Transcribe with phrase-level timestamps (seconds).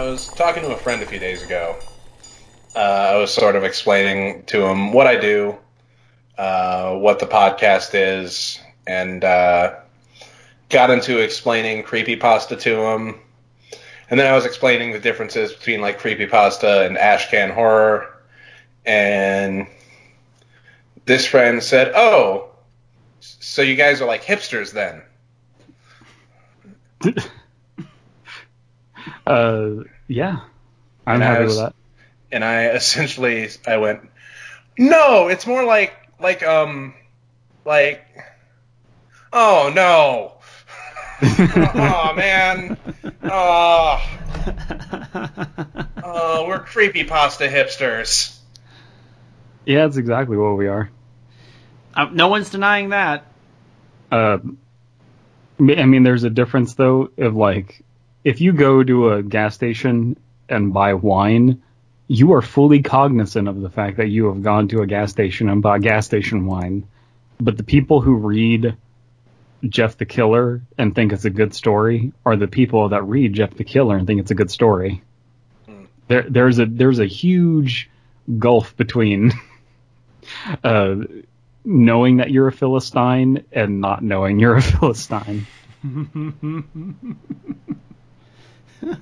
[0.00, 1.76] I was talking to a friend a few days ago.
[2.74, 5.58] Uh, I was sort of explaining to him what I do,
[6.38, 9.74] uh, what the podcast is, and uh,
[10.70, 13.20] got into explaining creepypasta to him.
[14.08, 18.22] And then I was explaining the differences between like creepypasta and ashcan horror.
[18.86, 19.66] And
[21.04, 22.48] this friend said, "Oh,
[23.20, 25.02] so you guys are like hipsters then?"
[29.30, 30.40] uh, yeah,
[31.06, 31.74] I'm And I happy was- with that.
[32.32, 34.00] and I essentially I went,
[34.78, 36.94] no, it's more like like um
[37.64, 38.04] like
[39.32, 40.32] oh no,
[41.22, 42.76] oh man,
[43.24, 44.02] oh
[46.04, 48.36] oh we're creepy pasta hipsters.
[49.64, 50.90] yeah, that's exactly what we are.
[51.94, 53.24] Uh, no one's denying that.
[54.10, 54.38] Uh,
[55.58, 57.82] I mean, there's a difference though of like
[58.24, 60.16] if you go to a gas station
[60.48, 61.62] and buy wine,
[62.08, 65.48] you are fully cognizant of the fact that you have gone to a gas station
[65.48, 66.86] and bought gas station wine.
[67.38, 68.76] But the people who read
[69.68, 73.54] Jeff the Killer and think it's a good story are the people that read Jeff
[73.54, 75.02] the Killer and think it's a good story.
[76.08, 77.88] There, there's a there's a huge
[78.38, 79.32] gulf between
[80.64, 80.96] uh,
[81.64, 85.46] knowing that you're a Philistine and not knowing you're a Philistine.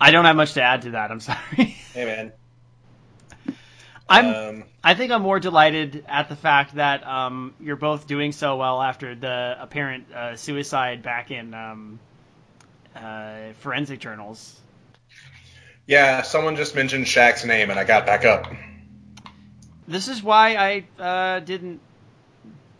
[0.00, 1.10] I don't have much to add to that.
[1.10, 1.76] I'm sorry.
[1.94, 2.32] Hey man,
[4.08, 4.26] I'm.
[4.26, 8.56] um, I think I'm more delighted at the fact that um, you're both doing so
[8.56, 11.98] well after the apparent uh, suicide back in um,
[12.94, 14.60] uh, forensic journals.
[15.86, 18.46] yeah, someone just mentioned Shaq's name and I got back up.
[19.88, 21.80] This is why I uh, didn't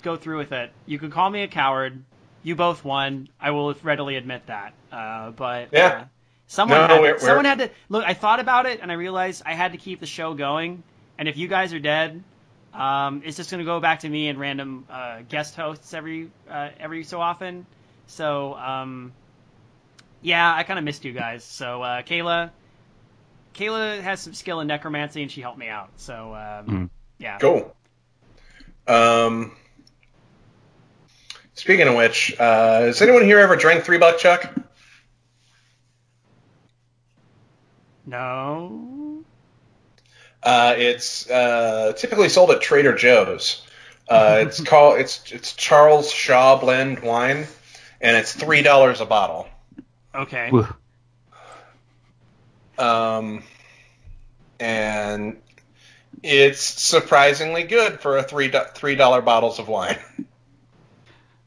[0.07, 0.71] go through with it.
[0.87, 2.03] You could call me a coward.
[2.45, 3.29] You both won.
[3.41, 4.73] I will readily admit that.
[4.93, 5.87] Uh, but Yeah.
[5.87, 6.05] uh,
[6.47, 8.05] someone No, had, we're- someone we're- had to look.
[8.07, 10.83] I thought about it and I realized I had to keep the show going.
[11.19, 12.23] And if you guys are dead,
[12.73, 16.31] um, it's just going to go back to me and random uh, guest hosts every
[16.49, 17.67] uh, every so often.
[18.07, 19.13] So um,
[20.23, 21.43] yeah, I kind of missed you guys.
[21.43, 22.51] So uh, Kayla,
[23.55, 25.89] Kayla has some skill in necromancy and she helped me out.
[25.97, 26.91] So um, Mhm.
[27.19, 27.39] yeah.
[27.39, 27.75] Cool.
[28.87, 29.57] Um,
[31.57, 34.55] speaking of which, uh, has anyone here ever drank Three Buck Chuck?
[38.07, 39.25] No.
[40.43, 43.67] Uh, it's uh, typically sold at Trader Joe's.
[44.09, 47.47] Uh, it's called it's it's Charles Shaw blend wine,
[48.01, 49.49] and it's three dollars a bottle.
[50.15, 50.51] Okay.
[50.51, 50.69] Whew.
[52.79, 53.43] Um,
[54.61, 55.39] and
[56.23, 59.99] it's surprisingly good for a three three dollar bottles of wine.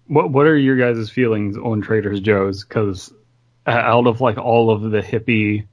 [0.10, 2.66] What What are your guys' feelings on Trader Joe's?
[2.66, 3.14] Because
[3.66, 5.66] out of like all of the hippie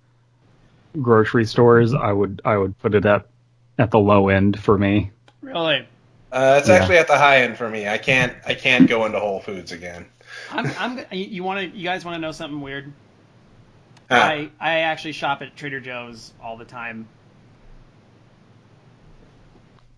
[1.01, 3.27] grocery stores, I would I would put it at
[3.79, 5.11] at the low end for me.
[5.41, 5.87] Really?
[6.31, 6.75] Uh, it's Yeah.
[6.75, 7.89] actually at the high end for me.
[7.89, 10.07] I can't I can't go into Whole Foods again.
[10.51, 10.67] I'm.
[10.79, 10.99] I'm.
[11.11, 11.77] You, you want to?
[11.79, 12.93] You guys want to know something weird?
[14.11, 14.17] Huh.
[14.17, 17.09] I I actually shop at Trader Joe's all the time.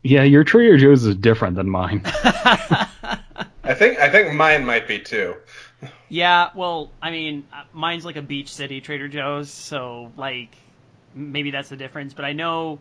[0.05, 2.03] Yeah, your Trader Joe's is different than mine.
[3.79, 5.37] I think I think mine might be too.
[6.09, 6.51] yeah.
[6.57, 10.57] Well, I mean, uh, mine's like a beach city Trader Joe's, so like
[11.15, 12.13] maybe that's the difference.
[12.13, 12.81] But I know,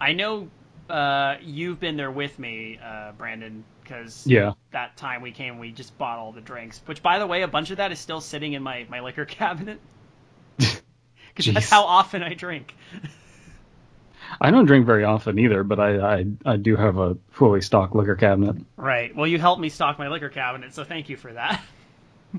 [0.00, 0.48] I know,
[0.88, 4.52] uh, you've been there with me, uh, Brandon, because Yeah.
[4.70, 6.80] that time we came, we just bought all the drinks.
[6.86, 9.24] Which, by the way, a bunch of that is still sitting in my my liquor
[9.40, 9.80] cabinet.
[11.34, 12.76] Because that's how often I drink.
[14.40, 17.94] I don't drink very often either, but I, I I do have a fully stocked
[17.94, 18.56] liquor cabinet.
[18.76, 19.14] Right.
[19.14, 21.62] Well, you helped me stock my liquor cabinet, so thank you for that.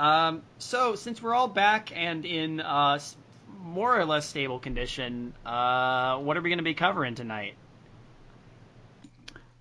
[0.00, 2.98] um, so, since we're all back and in uh,
[3.60, 7.54] more or less stable condition, uh, what are we going to be covering tonight?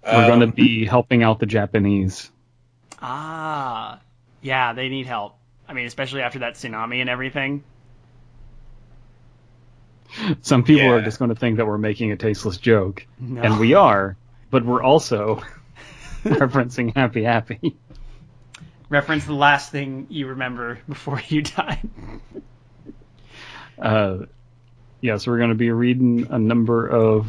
[0.06, 2.30] We're going to Um, be helping out the Japanese.
[3.02, 4.00] Ah,
[4.42, 5.36] yeah, they need help.
[5.68, 7.64] I mean, especially after that tsunami and everything.
[10.42, 13.42] Some people are just going to think that we're making a tasteless joke, No.
[13.42, 14.18] and we are,
[14.50, 15.42] but we're also
[16.24, 17.76] referencing Happy Happy.
[18.90, 21.90] Reference the last thing you remember before you died.
[23.80, 24.20] Uh,
[25.02, 27.28] yeah, so we're going to be reading a number of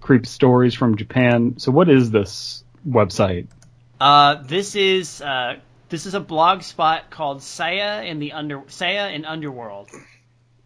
[0.00, 1.54] creep stories from Japan.
[1.58, 3.48] So, what is this website?
[4.00, 5.56] Uh, this is uh,
[5.88, 9.90] this is a blog spot called Saya in the under Saya in Underworld.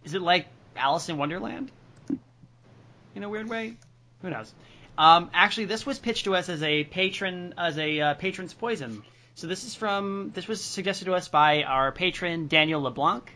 [0.05, 0.47] Is it like
[0.77, 1.71] Alice in Wonderland?
[3.15, 3.77] In a weird way,
[4.23, 4.53] who knows?
[4.97, 9.03] Um, actually, this was pitched to us as a patron as a uh, patron's poison.
[9.35, 13.31] So this is from this was suggested to us by our patron Daniel LeBlanc.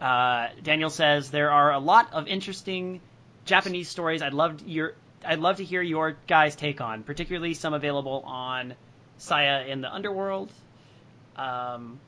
[0.00, 3.00] Uh, Daniel says there are a lot of interesting
[3.44, 4.22] Japanese stories.
[4.22, 4.94] I'd love your
[5.24, 8.74] I'd love to hear your guys' take on, particularly some available on
[9.18, 10.50] Saya in the Underworld.
[11.36, 12.00] Um,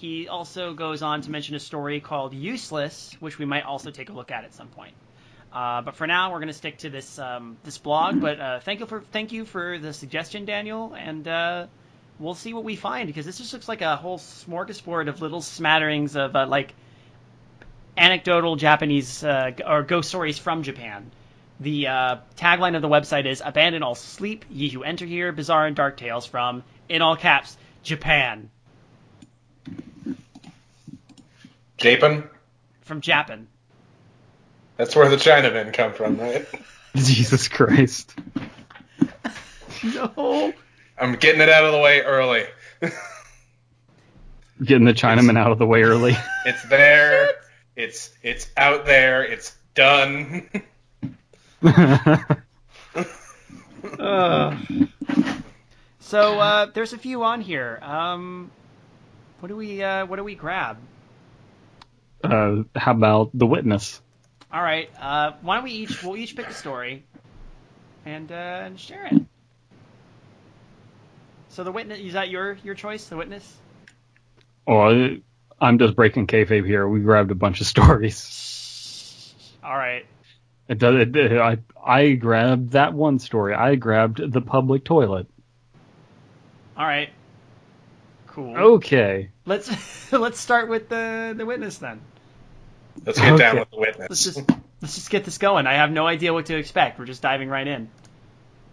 [0.00, 4.10] he also goes on to mention a story called Useless, which we might also take
[4.10, 4.94] a look at at some point.
[5.52, 8.20] Uh, but for now, we're going to stick to this um, this blog.
[8.20, 11.66] But uh, thank you for thank you for the suggestion, Daniel, and uh,
[12.18, 15.42] we'll see what we find because this just looks like a whole smorgasbord of little
[15.42, 16.74] smatterings of uh, like
[17.96, 21.10] anecdotal Japanese uh, or ghost stories from Japan.
[21.60, 25.66] The uh, tagline of the website is "Abandon all sleep, ye who enter here, bizarre
[25.66, 28.48] and dark tales from, in all caps, Japan."
[31.82, 32.28] Japan.
[32.82, 33.48] From Japan.
[34.76, 36.46] That's where the Chinamen come from, right?
[36.96, 38.14] Jesus Christ.
[39.82, 40.52] no.
[40.98, 42.44] I'm getting it out of the way early.
[44.62, 46.16] Getting the Chinaman out of the way early.
[46.46, 47.30] It's there.
[47.74, 49.24] It's it's out there.
[49.24, 50.48] It's done.
[53.98, 54.56] Uh.
[56.00, 57.78] So uh, there's a few on here.
[57.82, 58.50] Um,
[59.40, 60.76] what do we uh, what do we grab?
[62.22, 64.00] Uh, how about the witness?
[64.52, 64.90] All right.
[65.00, 67.04] Uh, why don't we each we'll each pick a story
[68.04, 69.22] and uh, and share it.
[71.48, 73.06] So the witness is that your your choice?
[73.06, 73.56] The witness.
[74.66, 75.16] Oh,
[75.60, 76.86] I'm just breaking kayfabe here.
[76.88, 79.34] We grabbed a bunch of stories.
[79.64, 80.06] All right.
[80.68, 80.94] It does.
[81.00, 83.54] It, it- I I grabbed that one story.
[83.54, 85.26] I grabbed the public toilet.
[86.76, 87.10] All right.
[88.28, 88.56] Cool.
[88.56, 89.30] Okay.
[89.44, 92.00] Let's let's start with the the witness then.
[93.04, 94.08] Let's get down with the witness.
[94.10, 94.42] Let's just
[94.80, 95.66] let's just get this going.
[95.66, 96.98] I have no idea what to expect.
[96.98, 97.88] We're just diving right in.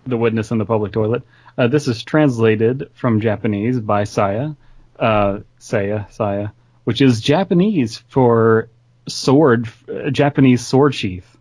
[0.05, 1.23] The witness in the public toilet.
[1.57, 4.51] Uh, this is translated from Japanese by Saya,
[4.97, 6.49] uh, Saya, Saya,
[6.85, 8.69] which is Japanese for
[9.07, 11.37] sword, uh, Japanese sword sheath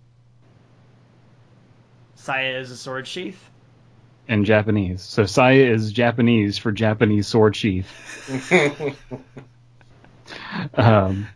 [2.17, 3.43] Saya is a sword sheath.
[4.27, 5.01] in Japanese.
[5.03, 7.89] So Saya is Japanese for Japanese sword sheath.
[10.75, 11.27] Um,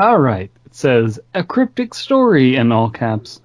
[0.00, 0.50] all right.
[0.66, 3.40] It says a cryptic story in all caps,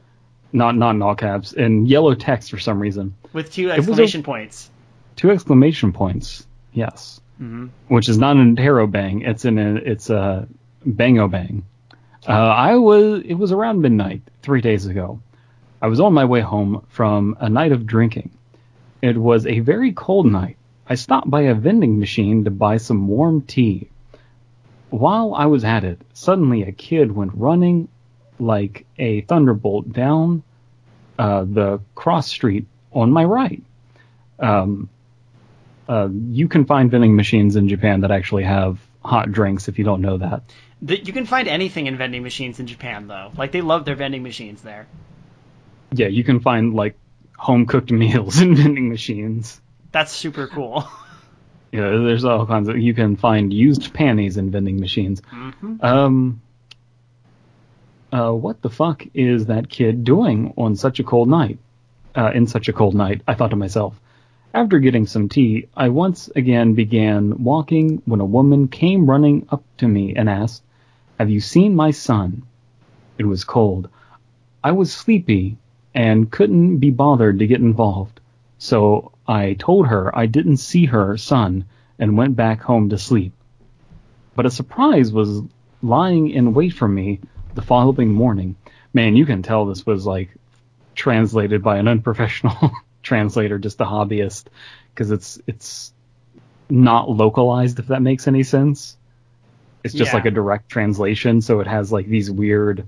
[0.54, 3.16] not not in all caps, in yellow text for some reason.
[3.34, 4.72] With two was a- exclamation points.
[5.16, 6.46] Two exclamation points.
[6.74, 7.22] Yes.
[7.42, 7.68] Mm-hmm.
[7.88, 9.28] Which is not an interrobang.
[9.28, 10.48] It's an it's a
[10.86, 11.66] bango bang.
[12.28, 15.20] Uh, I was it was around midnight three days ago.
[15.82, 18.32] I was on my way home from a night of drinking.
[19.02, 20.58] It was a very cold night.
[20.88, 23.90] I stopped by a vending machine to buy some warm tea.
[24.90, 27.90] While I was at it, suddenly a kid went running
[28.40, 30.44] like a thunderbolt down
[31.18, 33.64] uh, the cross street on my right.
[34.40, 34.90] Um,
[35.88, 39.86] uh, you can find vending machines in Japan that actually have hot drinks if you
[39.86, 40.44] don't know that.
[40.82, 43.32] You can find anything in vending machines in Japan, though.
[43.38, 44.88] Like they love their vending machines there.
[45.92, 46.98] Yeah, you can find like
[47.38, 49.62] home cooked meals in vending machines.
[49.92, 50.88] That's super cool.
[51.76, 52.78] Yeah, there's all kinds of.
[52.78, 55.22] You can find used panties in vending machines.
[55.30, 56.42] hmm Um,
[58.14, 61.60] uh, what the fuck is that kid doing on such a cold night?
[62.16, 64.00] Uh, in such a cold night, I thought to myself.
[64.54, 69.64] After getting some tea, I once again began walking when a woman came running up
[69.80, 70.64] to me and asked,
[71.20, 72.44] Have you seen my son?
[73.18, 73.90] It was cold.
[74.64, 75.58] I was sleepy
[75.94, 78.22] and couldn't be bothered to get involved.
[78.60, 81.66] So I told her I didn't see her son
[82.00, 83.34] and went back home to sleep.
[84.36, 85.42] But a surprise was
[85.82, 87.20] lying in wait for me
[87.54, 88.56] the following morning.
[88.94, 90.30] Man, you can tell this was like
[90.94, 92.72] translated by an unprofessional
[93.04, 94.46] translator, just a hobbyist,
[94.94, 95.94] because it's it's
[96.70, 97.80] not localized.
[97.80, 98.98] If that makes any sense,
[99.84, 100.16] it's just Yeah.
[100.18, 102.86] like a direct translation, so it has like these weird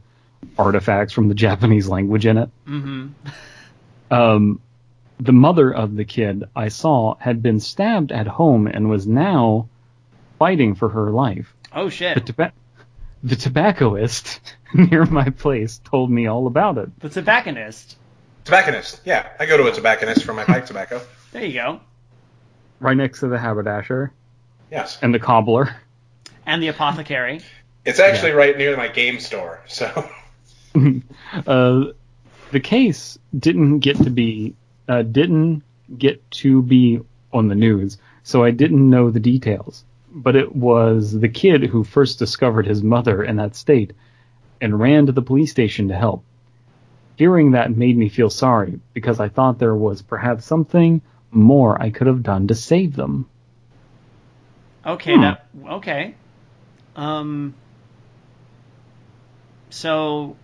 [0.57, 2.49] artifacts from the Japanese language in it.
[2.65, 3.07] hmm
[4.09, 4.59] Um,
[5.19, 9.67] the mother of the kid I saw had been stabbed at home and was now
[10.39, 11.53] fighting for her life.
[11.73, 12.15] Oh shit!
[12.15, 12.27] The, shit.
[12.27, 12.53] toba-
[13.23, 14.39] the tobaccoist
[14.73, 16.99] near my place told me all about it.
[16.99, 17.97] The tobacconist.
[18.45, 19.01] Tobacconist.
[19.05, 21.01] Yeah, I go to a tobacconist for my pipe tobacco.
[21.31, 21.81] There you go.
[22.79, 24.11] Right next to the haberdasher
[24.71, 24.99] Yes.
[25.01, 25.75] and the cobbler.
[26.45, 27.41] And the apothecary.
[27.83, 29.61] It's actually right near my game store.
[29.67, 29.85] So
[31.47, 31.83] uh,
[32.51, 34.55] the case didn't get to be
[34.87, 35.63] uh, didn't
[35.97, 36.99] get to be
[37.31, 39.83] on the news, so I didn't know the details.
[40.11, 43.93] But it was the kid who first discovered his mother in that state
[44.59, 46.23] and ran to the police station to help.
[47.17, 51.01] Hearing that made me feel sorry because I thought there was perhaps something
[51.31, 53.29] more I could have done to save them.
[54.85, 55.21] Okay, Hmm.
[55.21, 56.15] that okay.
[56.95, 57.53] Um.
[59.69, 60.37] So.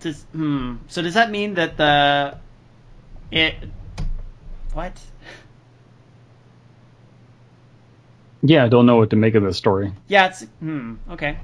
[0.00, 0.76] Does hmm.
[0.88, 2.38] So does that mean that the
[3.30, 3.54] it
[4.72, 5.00] what?
[8.42, 9.92] Yeah, I don't know what to make of this story.
[10.06, 10.96] Yeah, it's hmm.
[11.10, 11.38] Okay.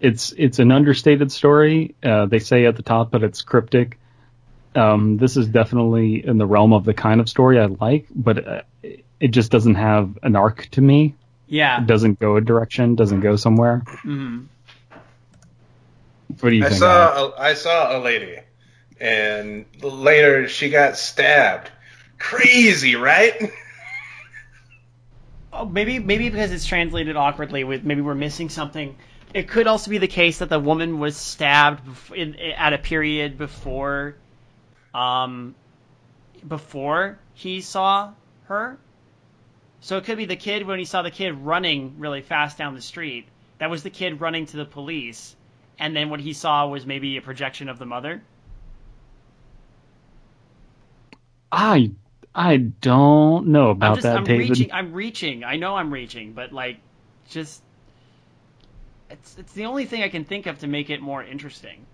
[0.00, 1.94] It's it's an understated story.
[2.02, 3.98] Uh, they say at the top, but it's cryptic.
[4.74, 8.46] Um, this is definitely in the realm of the kind of story I like, but
[8.46, 8.62] uh,
[9.20, 11.14] it just doesn't have an arc to me.
[11.46, 11.80] Yeah.
[11.80, 13.78] It doesn't go a direction, doesn't go somewhere.
[14.02, 14.46] hmm
[16.40, 16.82] What do you I think?
[16.82, 17.16] Alex?
[17.16, 18.38] saw a, I saw a lady,
[19.00, 21.70] and later she got stabbed.
[22.18, 23.52] Crazy, right?
[25.56, 27.62] Oh, maybe maybe because it's translated awkwardly.
[27.62, 28.96] With maybe we're missing something.
[29.32, 32.78] It could also be the case that the woman was stabbed bef- in, at a
[32.78, 34.16] period before,
[34.92, 35.54] um,
[36.46, 38.14] before he saw
[38.46, 38.78] her.
[39.80, 42.74] So it could be the kid when he saw the kid running really fast down
[42.74, 43.28] the street.
[43.58, 45.36] That was the kid running to the police,
[45.78, 48.22] and then what he saw was maybe a projection of the mother.
[51.50, 51.92] I
[52.34, 54.50] I don't know about I'm just that, I'm David.
[54.50, 55.44] reaching I'm reaching.
[55.44, 56.78] I know I'm reaching, but like
[57.28, 57.62] just
[59.10, 61.86] it's it's the only thing I can think of to make it more interesting.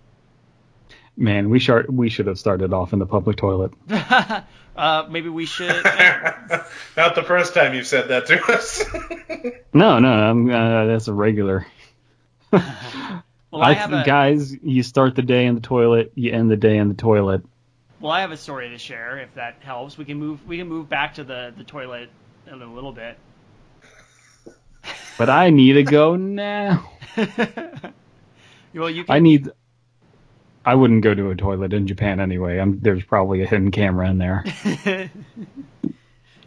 [1.17, 3.73] Man, we should we should have started off in the public toilet.
[4.75, 5.83] uh, maybe we should.
[6.97, 8.83] Not the first time you've said that to us.
[9.73, 11.65] No, no, I'm, uh, that's a regular.
[13.51, 16.49] Well, I, I, have a guys, you start the day in the toilet, you end
[16.49, 17.43] the day in the toilet.
[17.99, 19.19] well, I have a story to share.
[19.19, 22.09] If that helps, we can move we can move back to the the toilet
[22.47, 23.17] in a little bit.
[25.17, 26.89] But I need to go now.
[28.73, 29.15] well, you can.
[29.15, 29.51] I need.
[30.63, 32.57] I wouldn't go to a toilet in Japan anyway.
[32.59, 34.45] I'm, there's probably a hidden camera in there.
[35.83, 35.91] you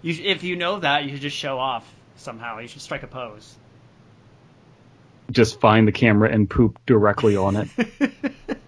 [0.02, 2.58] if you know that, you should just show off somehow.
[2.60, 3.56] You should strike a pose.
[5.34, 7.68] Just find the camera and poop directly on it.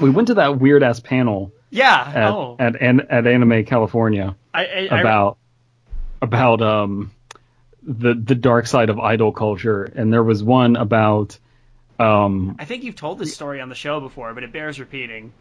[0.00, 2.12] we went to that weird ass panel yeah.
[2.14, 2.56] at, oh.
[2.58, 5.38] at at at Anime California I, I, I- about
[6.20, 7.12] about um
[7.82, 11.38] the the dark side of idol culture, and there was one about
[11.98, 15.32] um I think you've told this story on the show before, but it bears repeating.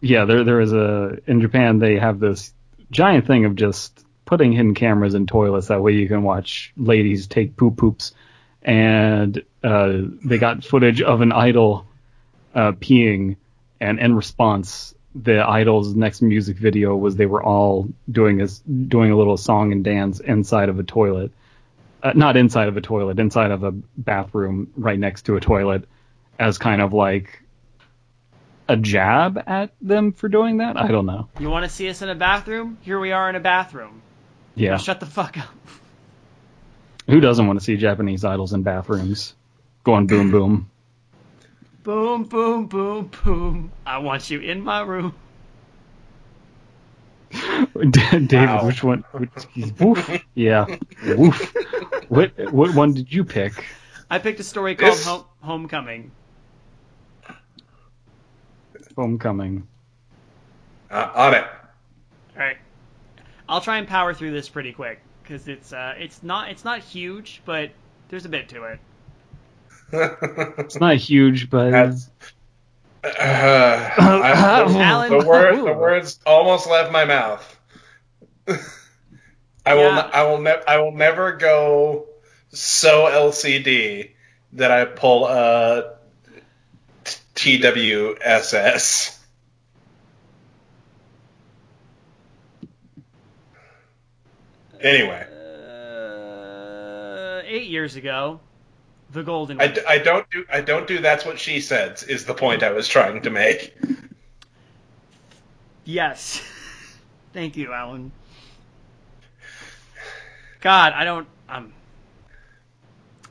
[0.00, 2.52] yeah there there is a in Japan they have this
[2.90, 7.26] giant thing of just putting hidden cameras in toilets that way you can watch ladies
[7.26, 8.12] take poop poops
[8.62, 9.92] and uh,
[10.24, 11.86] they got footage of an idol
[12.54, 13.36] uh, peeing
[13.80, 19.10] and in response the idol's next music video was they were all doing this doing
[19.10, 21.30] a little song and dance inside of a toilet
[22.02, 25.88] uh, not inside of a toilet inside of a bathroom right next to a toilet
[26.38, 27.42] as kind of like
[28.68, 32.02] a jab at them for doing that i don't know You want to see us
[32.02, 32.76] in a bathroom?
[32.82, 34.02] Here we are in a bathroom.
[34.54, 35.48] yeah Now shut the fuck up.
[37.08, 39.34] Who doesn't want to see japanese idols in bathrooms
[39.84, 40.70] going boom boom
[41.84, 43.72] Boom, boom, boom, boom.
[43.86, 45.14] I want you in my room.
[47.90, 48.66] David, Wow.
[48.66, 49.04] which one?
[49.12, 49.30] Which,
[49.80, 50.10] woof.
[50.34, 50.66] Yeah.
[51.16, 51.54] Woof.
[52.10, 53.64] What what one did you pick?
[54.10, 56.10] I picked a story called This- Home- Homecoming.
[58.96, 59.66] Homecoming.
[60.90, 61.44] uh, on it.
[61.44, 62.56] All right,
[63.48, 66.80] I'll try and power through this pretty quick because it's uh, it's not it's not
[66.80, 67.70] huge, but
[68.08, 68.80] there's a bit to it.
[70.58, 72.10] It's not huge, but That's-
[73.04, 77.56] Uh, I- the- Alan- the, word, the words almost left my mouth.
[79.66, 79.82] I will.
[79.82, 80.04] Yeah.
[80.04, 80.40] n- I will.
[80.40, 82.06] Ne- I will never go
[82.50, 84.12] so LCD
[84.54, 85.94] that I pull a
[87.34, 89.17] t- TWSS.
[94.80, 98.40] Anyway, Uh, eight years ago,
[99.12, 99.60] the Golden.
[99.60, 100.44] I, d- I don't do.
[100.52, 100.98] I don't do.
[100.98, 102.02] That's what she said.
[102.08, 103.74] Is the point I was trying to make.
[105.84, 106.42] Yes.
[107.32, 108.12] Thank you, Alan.
[110.60, 111.26] God, I don't.
[111.48, 111.72] I'm.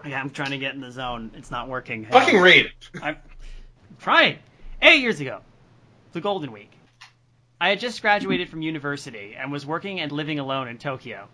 [0.06, 1.32] Yeah, I'm trying to get in the zone.
[1.36, 2.06] It's not working.
[2.06, 2.72] Fucking read.
[3.01, 3.18] I'm
[4.00, 4.38] trying.
[4.82, 5.42] Eight years ago,
[6.13, 6.72] the Golden Week.
[7.60, 11.28] I had just graduated from university and was working and living alone in Tokyo.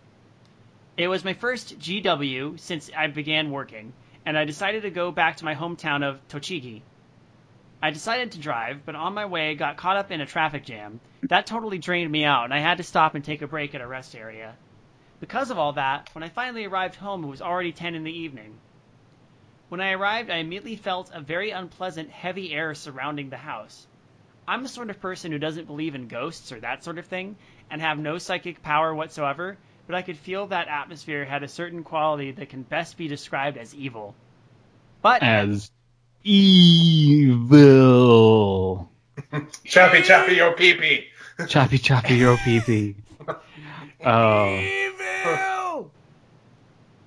[0.96, 3.92] It was my first GW since I began working,
[4.26, 6.82] and I decided to go back to my hometown of Tochigi.
[7.82, 11.02] I decided to drive, but on my way got caught up in a traffic jam.
[11.24, 13.82] That totally drained me out, and I had to stop and take a break at
[13.82, 14.56] a rest area.
[15.20, 18.18] Because of all that, when I finally arrived home, it was already 10 in the
[18.18, 18.60] evening.
[19.68, 23.88] When I arrived, I immediately felt a very unpleasant, heavy air surrounding the house.
[24.48, 27.36] I'm the sort of person who doesn't believe in ghosts or that sort of thing,
[27.70, 29.58] and have no psychic power whatsoever,
[29.88, 33.58] but I could feel that atmosphere had a certain quality that can best be described
[33.58, 34.16] as evil.
[35.02, 35.72] But As
[37.54, 38.90] evil.
[39.66, 41.08] Choppy, choppy, your pee pee.
[41.48, 42.96] Choppy choppy your pee pee.
[44.06, 44.60] Oh.
[44.60, 45.92] evil.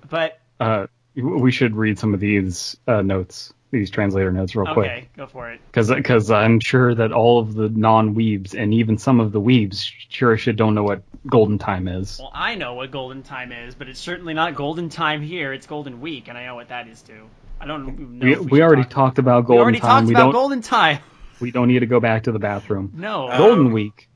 [0.09, 4.91] But Uh, we should read some of these uh, notes, these translator notes, real quick.
[4.91, 5.61] okay, go for it.
[5.73, 10.33] because I'm sure that all of the non-weebs and even some of the weebs sure
[10.35, 12.19] as shit don't know what golden time is.
[12.19, 15.53] Well, I know what golden time is, but it's certainly not golden time here.
[15.53, 17.29] It's golden week, and I know what that is too.
[17.61, 17.87] I don't
[18.19, 18.25] know.
[18.27, 19.89] We, if we should already talk- talked about We golden already time.
[19.89, 20.99] talked we about don't golden time.
[21.41, 22.93] we don't need to go back to the bathroom.
[22.95, 23.29] No.
[23.29, 24.09] Uh, Golden Um, Week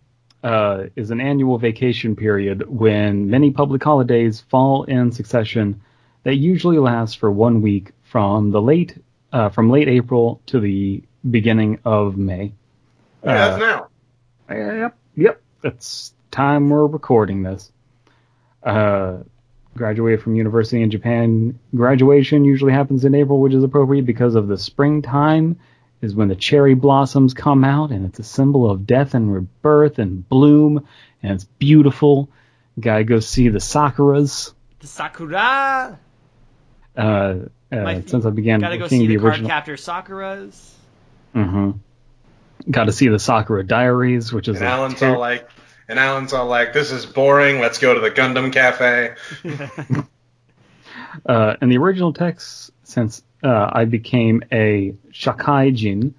[0.42, 5.80] uh, is an annual vacation period when many public holidays fall in succession
[6.22, 8.96] that usually lasts for one week from the late
[9.32, 12.52] uh, from late April to the beginning of May.
[13.24, 13.86] Yeah, Uh, that's now.
[14.50, 15.42] Yep, yep.
[15.62, 17.70] It's time we're recording this.
[18.62, 19.18] Uh,
[19.76, 21.58] graduated from university in Japan.
[21.74, 25.58] Graduation usually happens in April, which is appropriate because of the springtime
[26.02, 29.98] is when the cherry blossoms come out, and it's a symbol of death and rebirth
[29.98, 30.86] and bloom,
[31.22, 32.30] and it's beautiful.
[32.78, 34.54] Gotta go see the sakuras.
[34.80, 35.98] The Sakura.
[36.96, 37.34] Uh,
[37.72, 39.48] uh, My- since I began Gotta go see the, the card original.
[39.50, 40.70] captor Sakuras.
[41.32, 41.72] hmm
[42.70, 45.48] Got to see the Sakura Diaries, which is And a Alan's ter- all like,
[45.88, 47.58] and Alan's all like, this is boring.
[47.58, 49.14] Let's go to the Gundam Cafe.
[51.26, 56.12] Uh, in the original text, since uh, I became a shakaijin,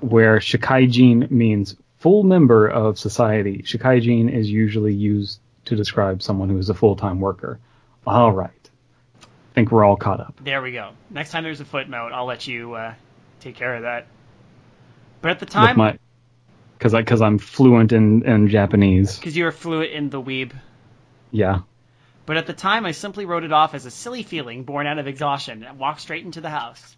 [0.00, 6.58] where shakaijin means full member of society, shakaijin is usually used to describe someone who
[6.58, 7.58] is a full-time worker.
[8.06, 8.59] All right.
[9.50, 10.40] I think we're all caught up.
[10.42, 10.92] There we go.
[11.10, 12.94] Next time there's a footnote, I'll let you uh,
[13.40, 14.06] take care of that.
[15.22, 15.98] But at the time,
[16.78, 19.16] because I because I'm fluent in in Japanese.
[19.18, 20.52] because you were fluent in the weeb.
[21.30, 21.60] Yeah.
[22.26, 24.98] But at the time, I simply wrote it off as a silly feeling born out
[24.98, 26.96] of exhaustion and walked straight into the house.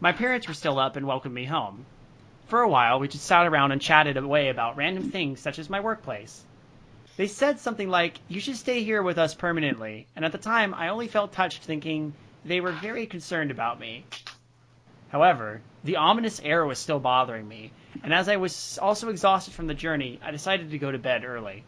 [0.00, 1.86] My parents were still up and welcomed me home.
[2.48, 5.70] For a while, we just sat around and chatted away about random things such as
[5.70, 6.44] my workplace.
[7.16, 10.72] They said something like, You should stay here with us permanently, and at the time,
[10.74, 14.04] I only felt touched thinking they were very concerned about me.
[15.10, 19.66] However, the ominous air was still bothering me, and as I was also exhausted from
[19.66, 21.64] the journey, I decided to go to bed early.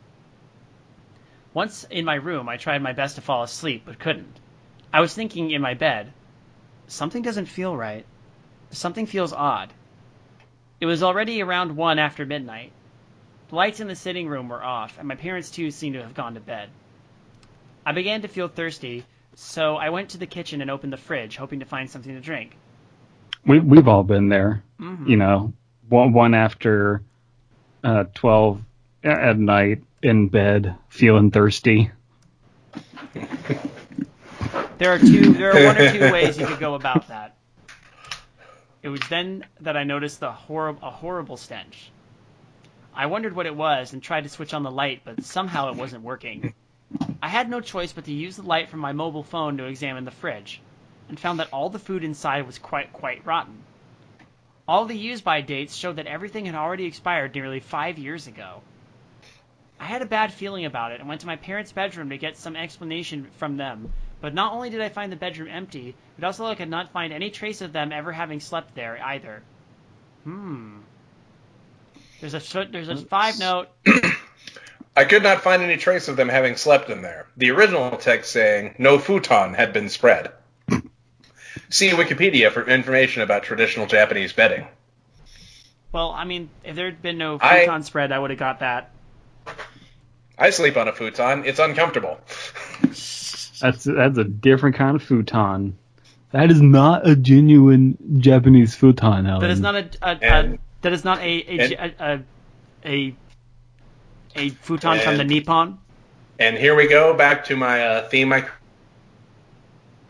[1.52, 4.40] Once in my room, I tried my best to fall asleep, but couldn't.
[4.92, 6.12] I was thinking in my bed,
[6.86, 8.06] something doesn't feel right.
[8.70, 9.72] Something feels odd.
[10.80, 12.72] It was already around 1 after midnight.
[13.52, 16.14] The lights in the sitting room were off, and my parents too seemed to have
[16.14, 16.70] gone to bed.
[17.84, 21.36] I began to feel thirsty, so I went to the kitchen and opened the fridge,
[21.36, 22.56] hoping to find something to drink.
[23.44, 24.62] We we've all been there.
[24.80, 25.06] Mhm.
[25.06, 25.52] You know,
[25.86, 27.02] one one after
[27.84, 28.62] uh, twelve
[29.04, 31.90] at night in bed, feeling thirsty.
[34.78, 35.34] There are two.
[35.34, 37.36] There are one or two ways you could go about that.
[38.82, 41.90] It was then that I noticed the horrible, a horrible stench.
[42.94, 45.76] I wondered what it was and tried to switch on the light, but somehow it
[45.76, 46.54] wasn't working.
[47.22, 50.04] I had no choice but to use the light from my mobile phone to examine
[50.04, 50.60] the fridge,
[51.08, 53.62] and found that all the food inside was quite quite rotten.
[54.68, 58.62] All the use-by dates showed that everything had already expired nearly five years ago.
[59.80, 62.36] I had a bad feeling about it and went to my parents' bedroom to get
[62.36, 63.92] some explanation from them.
[64.20, 67.12] But not only did I find the bedroom empty, but also I could not find
[67.12, 69.42] any trace of them ever having slept there either.
[70.22, 70.78] Hmm.
[72.22, 73.02] There's a there's a hmm.
[73.02, 73.68] five note.
[74.96, 77.26] I could not find any trace of them having slept in there.
[77.36, 80.30] The original text saying no futon had been spread.
[81.70, 84.68] See Wikipedia for information about traditional Japanese bedding.
[85.90, 88.60] Well, I mean, if there had been no I- futon spread, I would have got
[88.60, 88.92] that.
[90.38, 91.44] I sleep on a futon.
[91.44, 92.20] It's uncomfortable.
[92.88, 95.78] That's that's a different kind of futon.
[96.32, 99.40] That is not a genuine Japanese futon, Alan.
[99.40, 102.22] That is not a, a, a And- that is not a a and- a, a,
[102.84, 103.16] a,
[104.36, 105.78] a futon from the Nippon.
[106.38, 108.46] And here we go back to my uh, theme I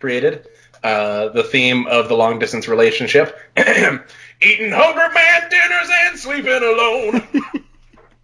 [0.01, 0.47] created.
[0.83, 3.39] Uh, the theme of the long distance relationship.
[3.57, 6.63] Eating hungry man dinners and sleeping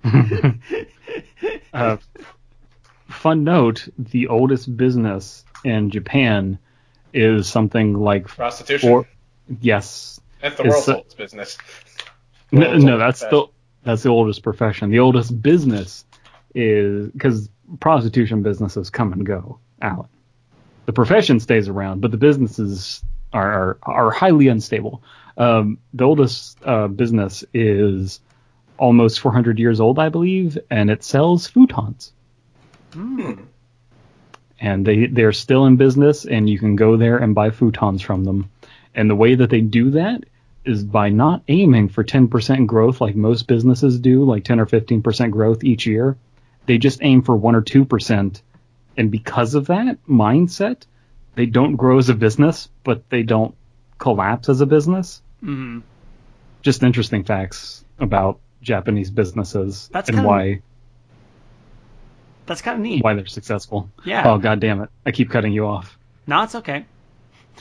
[0.05, 0.61] alone.
[1.73, 1.97] uh,
[3.09, 6.59] fun note: the oldest business in Japan
[7.13, 8.89] is something like Prostitution.
[8.89, 9.09] four.
[9.61, 11.59] Yes, That's the world's oldest business.
[12.51, 13.47] No, no, that's the
[13.85, 14.91] that's the oldest profession.
[14.91, 16.05] The oldest business
[16.55, 17.49] is because
[17.81, 20.09] prostitution businesses come and go, Alan.
[20.87, 25.03] The profession stays around, but the businesses are are, are highly unstable.
[25.37, 28.21] Um, the oldest uh, business is
[28.79, 32.11] almost 400 years old, I believe, and it sells futons.
[32.93, 33.35] Hmm.
[34.61, 38.25] And they they're still in business, and you can go there and buy futons from
[38.25, 38.51] them.
[38.95, 40.25] And the way that they do that
[40.65, 45.31] is by not aiming for 10% growth like most businesses do, like 10 or 15%
[45.31, 46.17] growth each year.
[46.67, 48.43] They just aim for 1 or 2%.
[48.97, 50.83] And because of that mindset,
[51.35, 53.55] they don't grow as a business, but they don't
[53.99, 55.23] collapse as a business.
[55.41, 55.81] hmm
[56.63, 60.61] Just interesting facts about Japanese businesses That's and why
[62.47, 63.03] That's kind of neat.
[63.05, 63.89] why they're successful.
[64.05, 64.29] Yeah.
[64.29, 64.91] Oh god damn it.
[65.07, 65.97] I keep cutting you off.
[66.27, 66.85] No, it's okay.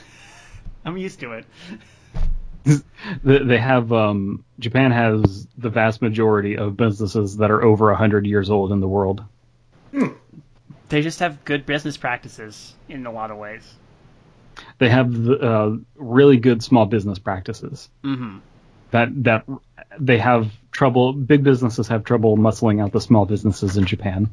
[0.85, 1.45] I'm used to it.
[3.23, 8.25] They they have um, Japan has the vast majority of businesses that are over hundred
[8.25, 9.23] years old in the world.
[10.89, 13.63] They just have good business practices in a lot of ways.
[14.77, 17.89] They have uh, really good small business practices.
[18.03, 18.39] Mm-hmm.
[18.91, 19.45] That that
[19.99, 21.13] they have trouble.
[21.13, 24.29] Big businesses have trouble muscling out the small businesses in Japan.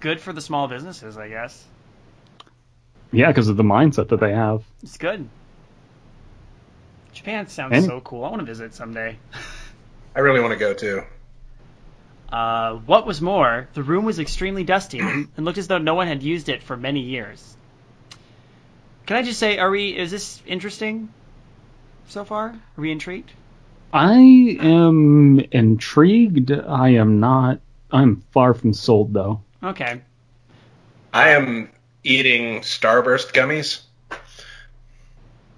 [0.00, 1.64] Good for the small businesses, I guess.
[3.10, 4.64] Yeah, because of the mindset that they have.
[4.82, 5.28] It's good.
[7.22, 8.24] Japan sounds And- so cool.
[8.24, 9.16] I want to visit someday.
[10.16, 11.02] I really want to go too.
[12.28, 16.08] Uh, what was more, the room was extremely dusty and looked as though no one
[16.08, 17.56] had used it for many years.
[19.06, 19.96] Can I just say, are we?
[19.96, 21.10] Is this interesting
[22.08, 22.46] so far?
[22.48, 23.30] Are we intrigued?
[23.92, 24.14] I
[24.60, 26.50] am intrigued.
[26.50, 27.60] I am not.
[27.92, 29.42] I'm far from sold though.
[29.62, 30.00] Okay.
[31.12, 31.70] I am
[32.02, 33.82] eating Starburst gummies.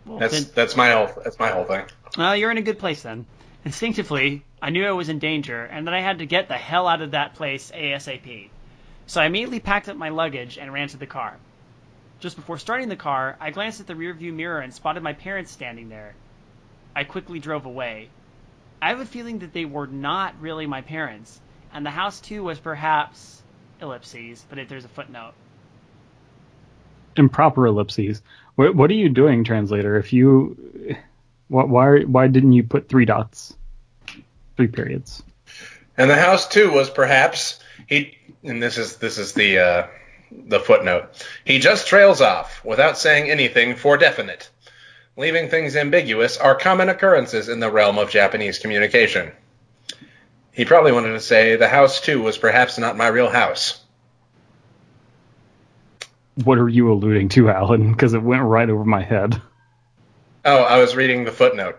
[0.07, 1.87] Well, That's then- that's my whole that's my whole thing.
[2.19, 3.27] Well, you're in a good place then.
[3.65, 6.87] Instinctively, I knew I was in danger and that I had to get the hell
[6.87, 8.51] out of that place ASAP.
[9.07, 11.37] So I immediately packed up my luggage and ran to the car.
[12.21, 15.51] Just before starting the car, I glanced at the rearview mirror and spotted my parents
[15.51, 16.15] standing there.
[16.95, 18.09] I quickly drove away.
[18.81, 21.41] I have a feeling that they were not really my parents,
[21.73, 23.43] and the house too was perhaps
[23.81, 25.33] ellipses, but if there's a footnote.
[27.19, 28.23] Improper ellipses.
[28.55, 29.97] What, what are you doing, translator?
[29.97, 30.97] If you,
[31.49, 33.57] what, why, why didn't you put three dots,
[34.57, 35.23] three periods?
[35.97, 38.17] And the house too was perhaps he.
[38.43, 39.87] And this is this is the uh,
[40.31, 41.25] the footnote.
[41.45, 44.51] He just trails off without saying anything for definite.
[45.17, 49.31] Leaving things ambiguous are common occurrences in the realm of Japanese communication.
[50.51, 53.84] He probably wanted to say the house too was perhaps not my real house.
[56.43, 57.93] What are you alluding to, Alan?
[57.93, 59.41] Because it went right over my head.
[60.45, 61.79] Oh, I was reading the footnote.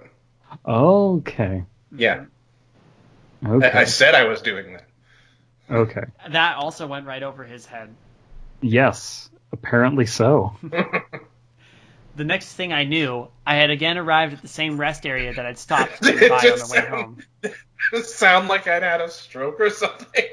[0.65, 1.63] Okay.
[1.95, 2.25] Yeah,
[3.45, 3.69] Okay.
[3.71, 4.85] I, I said I was doing that.
[5.69, 6.03] okay.
[6.29, 7.93] That also went right over his head.
[8.61, 9.29] Yes.
[9.51, 10.53] Apparently so.
[12.17, 15.45] The next thing I knew, I had again arrived at the same rest area that
[15.45, 17.17] I'd stopped Did to buy on the way sound- home.
[17.41, 17.53] Does
[17.93, 20.23] it sound like I'd had a stroke or something?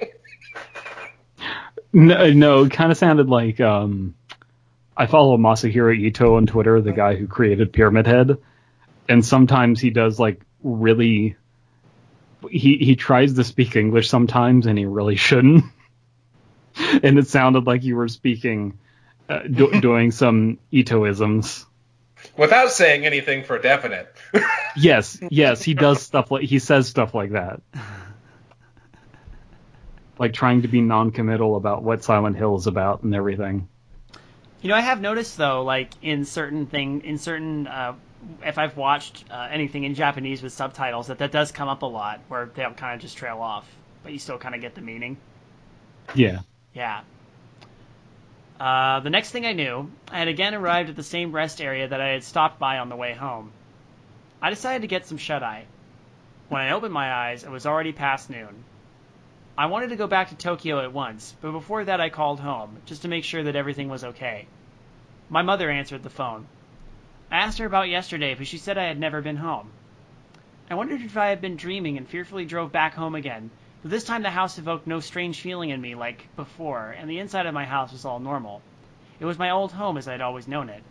[1.92, 4.14] No, no, it kind of sounded like um,
[4.96, 8.38] I follow Masahiro Ito on Twitter, the guy who created Pyramid Head,
[9.09, 11.37] and sometimes he does like really.
[12.50, 15.64] He he tries to speak English sometimes, and he really shouldn't.
[17.02, 18.78] and it sounded like you were speaking,
[19.28, 21.66] uh, do, doing some Itoisms.
[22.37, 24.14] Without saying anything for definite.
[24.74, 27.61] Yes, yes, he does stuff like he says stuff like that.
[30.22, 33.66] Like trying to be non-committal about what Silent Hill is about and everything.
[34.61, 37.94] You know, I have noticed though, like in certain thing, in certain, uh,
[38.46, 41.87] if I've watched uh, anything in Japanese with subtitles, that that does come up a
[41.87, 43.68] lot, where they'll kind of just trail off,
[44.04, 45.16] but you still kind of get the meaning.
[46.14, 46.42] Yeah.
[46.72, 47.00] Yeah.
[48.61, 51.88] Uh, the next thing I knew, I had again arrived at the same rest area
[51.88, 53.50] that I had stopped by on the way home.
[54.40, 55.64] I decided to get some shut eye.
[56.48, 58.62] When I opened my eyes, it was already past noon.
[59.56, 62.78] I wanted to go back to Tokyo at once, but before that I called home,
[62.86, 64.46] just to make sure that everything was okay.
[65.28, 66.46] My mother answered the phone.
[67.30, 69.70] I asked her about yesterday, but she said I had never been home.
[70.70, 73.50] I wondered if I had been dreaming and fearfully drove back home again,
[73.82, 77.18] but this time the house evoked no strange feeling in me like before, and the
[77.18, 78.62] inside of my house was all normal.
[79.20, 80.82] It was my old home as I'd always known it.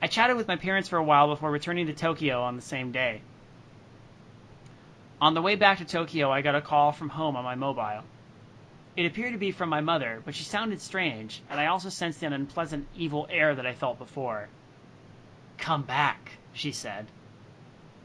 [0.00, 2.92] I chatted with my parents for a while before returning to Tokyo on the same
[2.92, 3.22] day.
[5.20, 8.02] On the way back to Tokyo, I got a call from home on my mobile.
[8.96, 12.22] It appeared to be from my mother, but she sounded strange, and I also sensed
[12.22, 14.48] an unpleasant, evil air that I felt before.
[15.58, 17.06] Come back, she said.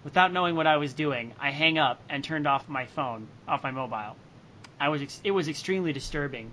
[0.04, 3.64] Without knowing what I was doing, I hang up and turned off my phone, off
[3.64, 4.16] my mobile.
[4.80, 6.52] I was ex- it was extremely disturbing.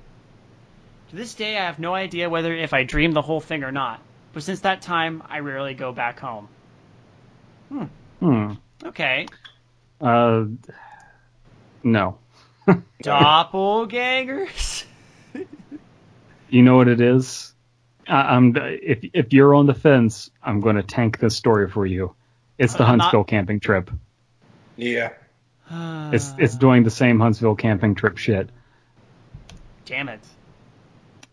[1.10, 3.72] To this day, I have no idea whether if I dreamed the whole thing or
[3.72, 4.00] not,
[4.32, 6.48] but since that time, I rarely go back home.
[8.20, 8.52] Hmm.
[8.84, 9.26] Okay.
[10.00, 10.44] Uh,
[11.82, 12.18] No.
[13.02, 14.84] Doppelgangers.
[16.50, 17.52] You know what it is?
[18.06, 21.84] I, I'm if if you're on the fence, I'm going to tank this story for
[21.86, 22.14] you.
[22.58, 23.90] It's the I'm not- Huntsville camping trip.
[24.76, 25.10] Yeah.
[25.70, 28.48] It's it's doing the same Huntsville camping trip shit.
[29.84, 30.20] Damn it.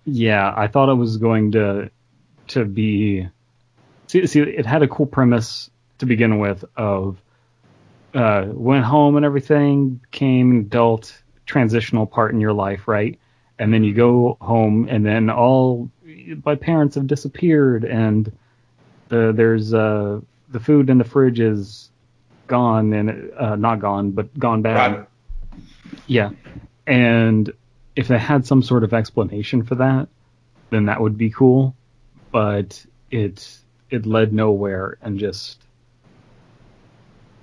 [0.06, 1.90] Yeah, I thought it was going to
[2.50, 3.28] to be
[4.08, 7.18] see, see it had a cool premise to begin with of
[8.16, 13.20] uh went home and everything became an adult transitional part in your life, right?
[13.60, 15.92] And then you go home and then all
[16.44, 18.32] my parents have disappeared and
[19.10, 21.90] the there's uh the food in the fridge is
[22.48, 24.92] gone and uh not gone but gone bad.
[24.92, 25.08] Rotten.
[26.08, 26.32] Yeah.
[26.88, 27.52] And
[27.96, 30.08] if they had some sort of explanation for that,
[30.70, 31.76] then that would be cool.
[32.32, 33.58] But it
[33.90, 35.65] it led nowhere and just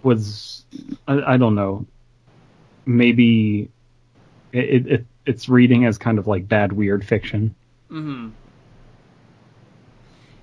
[0.04, 0.64] was
[1.06, 1.86] I, I don't know.
[2.86, 3.70] Maybe
[4.52, 7.54] it, it it's reading as kind of like bad weird fiction.
[7.88, 8.30] hmm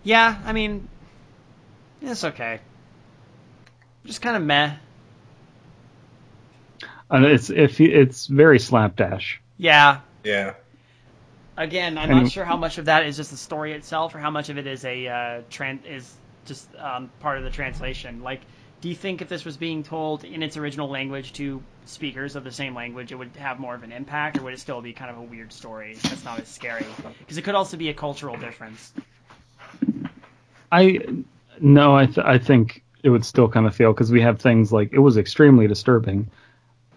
[0.04, 0.88] Yeah, I mean,
[2.02, 2.60] it's okay.
[4.06, 4.76] Just kind of meh.
[7.12, 9.42] And it's if it's very slapdash.
[9.58, 10.02] Yeah.
[10.24, 10.54] Yeah.
[11.58, 14.20] Again, I'm And- not sure how much of that is just the story itself, or
[14.20, 16.14] how much of it is a uh, tran- is
[16.46, 18.24] just um, part of the translation.
[18.24, 18.42] Like,
[18.82, 22.44] do you think if this was being told in its original language to speakers of
[22.44, 24.94] the same language, it would have more of an impact, or would it still be
[24.94, 26.86] kind of a weird story that's not as scary?
[27.20, 28.94] Because it could also be a cultural difference.
[30.72, 31.00] I
[31.60, 34.72] no, I th- I think it would still kind of feel because we have things
[34.72, 36.30] like it was extremely disturbing.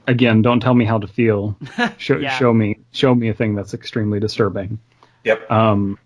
[0.07, 1.57] Again, don't tell me how to feel.
[1.99, 2.37] Show Yeah.
[2.38, 4.79] show me show me a thing that's extremely disturbing.
[5.25, 5.51] Yep.
[5.51, 5.99] Um,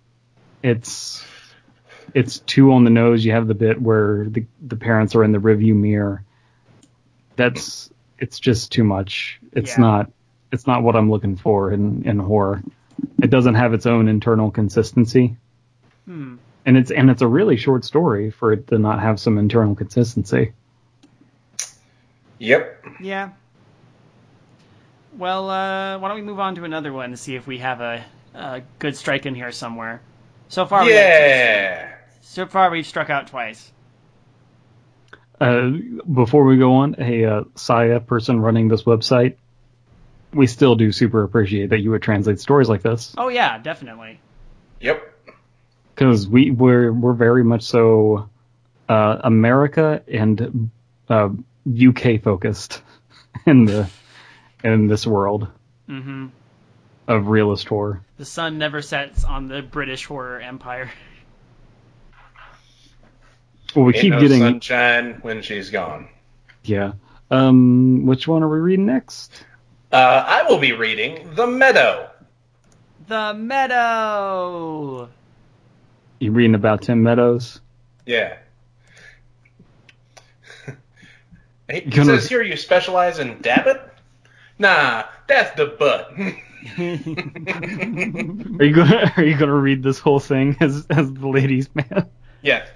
[0.63, 1.25] it's
[2.15, 3.25] it's too on the nose.
[3.25, 6.23] You have the bit where the the parents are in the review mirror.
[7.37, 9.39] That's it's just too much.
[9.53, 9.81] It's Yeah.
[9.81, 10.11] not
[10.53, 12.63] it's not what I'm looking for in in horror.
[13.23, 15.37] It doesn't have its own internal consistency
[16.07, 16.37] Hmm.
[16.65, 19.75] and it's and it's a really short story for it to not have some internal
[19.75, 20.53] consistency.
[22.39, 22.85] Yep.
[23.01, 23.31] Yeah.
[25.17, 27.81] Well, uh, why don't we move on to another one to see if we have
[27.81, 30.01] a, a good strike in here somewhere.
[30.49, 31.86] So far, we Yeah.
[32.27, 33.73] So far we've struck out twice.
[35.41, 35.71] Uh,
[36.13, 39.37] before we go on, a uh, Saya person running this website,
[40.33, 44.21] we still do super appreciate that you would translate stories like this Oh yeah, definitely.
[44.81, 45.03] Yep.
[45.95, 48.29] because we we're we're very much so
[48.89, 50.71] uh, America and
[51.09, 51.31] uh,
[51.67, 52.83] UK focused
[53.47, 53.89] in the
[54.65, 55.49] in this world
[55.87, 56.27] hmm
[57.09, 58.03] of realist horror.
[58.19, 60.91] The sun never sets on the British horror empire.
[63.77, 66.09] Well, we Ain't keep no getting sunshine when she's gone.
[66.65, 66.93] yeah.
[67.31, 69.45] Um, which one are we reading next?
[69.93, 72.11] Uh, I will be reading The Meadow.
[73.09, 75.09] The meadow.
[76.19, 77.61] You reading about Tim Meadows?
[78.07, 78.37] Yeah.
[81.69, 83.81] Hey, It Gonna- says here you specialize in dabbit?
[84.59, 86.13] Nah, that's the butt.
[88.61, 92.07] Are you gonna Are you gonna read this whole thing as as the ladies' man?
[92.43, 92.69] yes.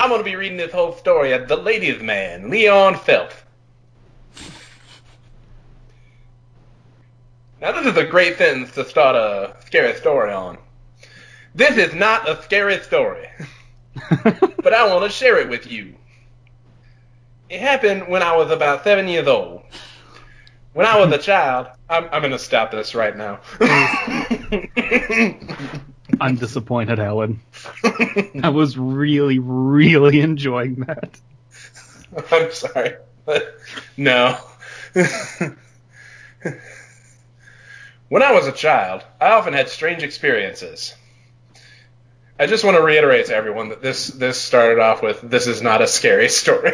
[0.00, 3.34] I'm going to be reading this whole story of the ladies' man, Leon Phelps.
[7.60, 10.58] Now, this is a great sentence to start a scary story on.
[11.52, 13.28] This is not a scary story,
[14.22, 15.96] but I want to share it with you.
[17.48, 19.62] It happened when I was about seven years old.
[20.74, 23.40] When I was a child, I'm, I'm going to stop this right now.
[26.20, 27.40] I'm disappointed, Alan.
[28.42, 31.18] I was really, really enjoying that.
[32.32, 33.58] I'm sorry, but
[33.96, 34.38] no.
[38.08, 40.94] when I was a child, I often had strange experiences.
[42.38, 45.60] I just want to reiterate to everyone that this this started off with this is
[45.60, 46.72] not a scary story.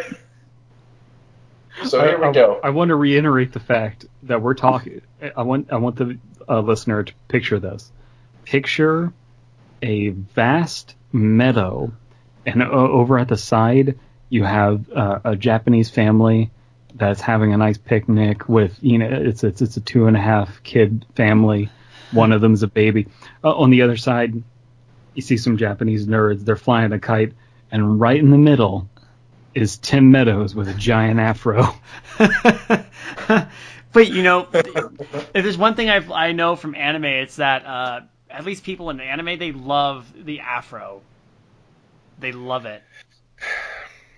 [1.85, 2.59] so here I, we go.
[2.63, 5.01] I, I want to reiterate the fact that we're talking.
[5.35, 7.91] I want I want the uh, listener to picture this.
[8.45, 9.11] Picture
[9.81, 11.91] a vast meadow,
[12.45, 16.51] and over at the side you have uh, a Japanese family
[16.95, 20.21] that's having a nice picnic with you know it's it's it's a two and a
[20.21, 21.69] half kid family.
[22.11, 23.07] One of them's a baby.
[23.43, 24.41] Uh, on the other side,
[25.13, 26.45] you see some Japanese nerds.
[26.45, 27.33] They're flying a kite,
[27.71, 28.89] and right in the middle
[29.53, 31.73] is Tim Meadows with a giant afro.
[32.17, 38.01] but you know, if there's one thing I've, I know from anime, it's that uh,
[38.35, 41.01] at least people in anime they love the afro.
[42.19, 42.83] They love it.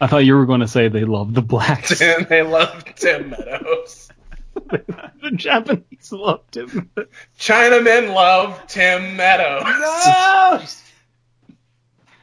[0.01, 1.99] I thought you were going to say they love the blacks.
[2.29, 4.09] they love Tim Meadows.
[4.55, 6.89] the Japanese love Tim.
[7.39, 9.63] Chinamen love Tim Meadows.
[9.63, 10.61] No!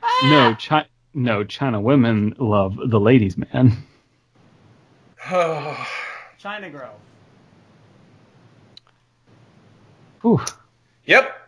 [0.03, 0.29] Ah!
[0.31, 3.77] No, Chi- no, China women love the ladies' man.
[6.39, 6.91] China Grove.
[10.23, 10.41] Whew.
[11.07, 11.44] yep.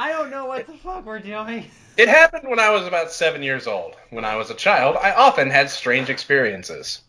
[0.00, 1.68] I don't know what the fuck we're doing.
[1.96, 3.96] It happened when I was about seven years old.
[4.10, 7.00] When I was a child, I often had strange experiences.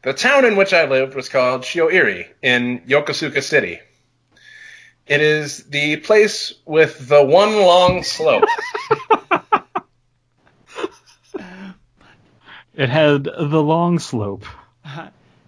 [0.00, 3.80] The town in which I lived was called Shioiri in Yokosuka City.
[5.06, 8.44] It is the place with the one long slope.
[12.74, 14.46] It had the long slope.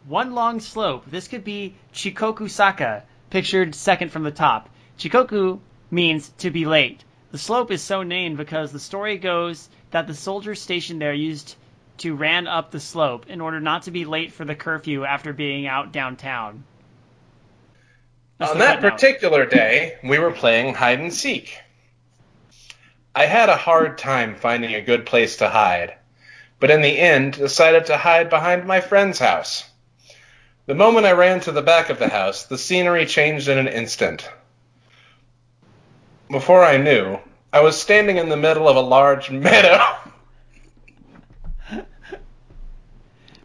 [0.06, 1.04] One long slope.
[1.06, 4.68] This could be Chikoku Saka, pictured second from the top.
[4.98, 5.60] Chikoku
[5.94, 7.04] means to be late.
[7.30, 11.56] The slope is so named because the story goes that the soldiers stationed there used
[11.98, 15.32] to ran up the slope in order not to be late for the curfew after
[15.32, 16.64] being out downtown.
[18.38, 21.56] That's On that particular day, we were playing hide and seek.
[23.14, 25.94] I had a hard time finding a good place to hide,
[26.58, 29.64] but in the end decided to hide behind my friend's house.
[30.66, 33.68] The moment I ran to the back of the house, the scenery changed in an
[33.68, 34.28] instant.
[36.30, 37.18] Before I knew,
[37.52, 39.82] I was standing in the middle of a large meadow.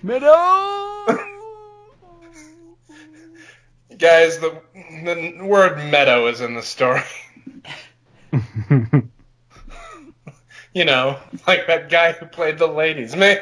[0.02, 1.06] Meadow!
[3.98, 4.62] Guys, the,
[5.04, 7.02] the word meadow is in the story.
[10.74, 13.40] You know, like that guy who played the ladies, man.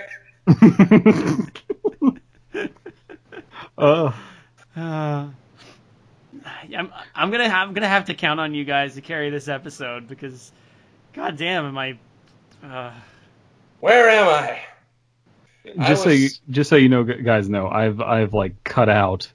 [3.77, 4.15] oh,
[4.75, 5.27] Uh,
[6.75, 9.47] I'm, I'm gonna have, I'm gonna have to count on you guys to carry this
[9.47, 10.51] episode because,
[11.13, 11.97] god damn, am I?
[12.63, 12.91] Uh,
[13.79, 14.61] Where am I?
[15.79, 19.31] I just so you, just so you know, guys know, I've I've like cut out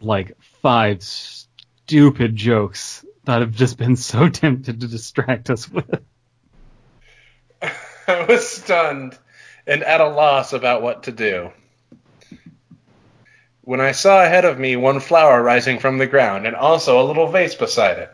[0.00, 6.02] like five stupid jokes that have just been so tempted to distract us with.
[7.62, 9.18] I was stunned
[9.66, 11.50] and at a loss about what to do.
[13.62, 17.04] When I saw ahead of me one flower rising from the ground and also a
[17.04, 18.10] little vase beside it.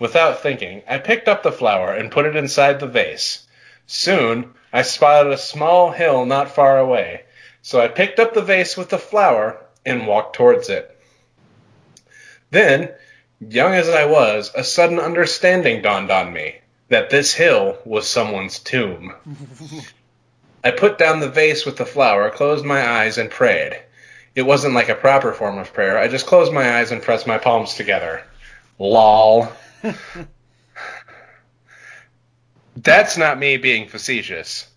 [0.00, 3.46] Without thinking, I picked up the flower and put it inside the vase.
[3.86, 7.22] Soon, I spotted a small hill not far away,
[7.62, 10.98] so I picked up the vase with the flower and walked towards it.
[12.50, 12.90] Then,
[13.40, 18.58] young as I was, a sudden understanding dawned on me that this hill was someone's
[18.58, 19.14] tomb.
[20.64, 23.80] I put down the vase with the flower, closed my eyes, and prayed.
[24.34, 25.98] It wasn't like a proper form of prayer.
[25.98, 28.22] I just closed my eyes and pressed my palms together.
[28.78, 29.50] Lol.
[32.76, 34.68] That's not me being facetious.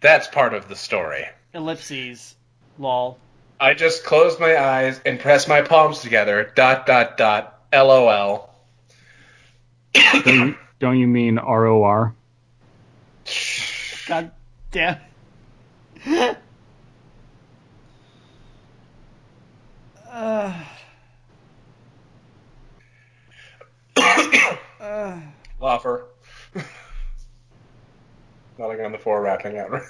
[0.00, 1.26] That's part of the story.
[1.54, 2.34] ellipses,
[2.78, 3.18] lol.
[3.60, 6.50] I just closed my eyes and pressed my palms together.
[6.54, 7.60] Dot dot dot.
[7.72, 8.50] LOL.
[9.94, 12.14] Don't you, don't you mean R O R?
[14.06, 14.30] God
[14.72, 14.98] damn.
[20.12, 20.52] uh,
[24.80, 25.20] uh,
[25.60, 26.04] Loffer.
[28.58, 29.82] Nothing on the floor wrapping out.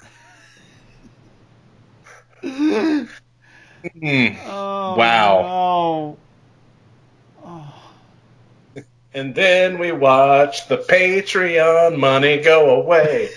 [4.01, 4.27] Hmm.
[4.45, 5.41] oh, Wow.
[5.41, 6.17] no.
[7.45, 7.91] Oh.
[9.13, 13.29] And then we watch the Patreon money go away.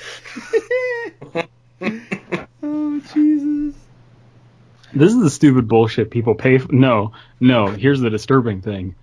[2.62, 3.85] oh, Jesus.
[4.96, 6.58] This is the stupid bullshit people pay.
[6.58, 6.72] For.
[6.72, 7.66] No, no.
[7.66, 8.94] Here's the disturbing thing: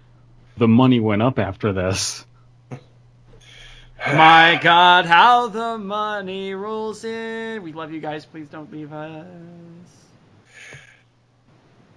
[0.58, 2.26] the money went up after this.
[4.08, 7.62] My God, how the money rolls in.
[7.64, 8.26] We love you guys.
[8.26, 9.26] Please don't leave us.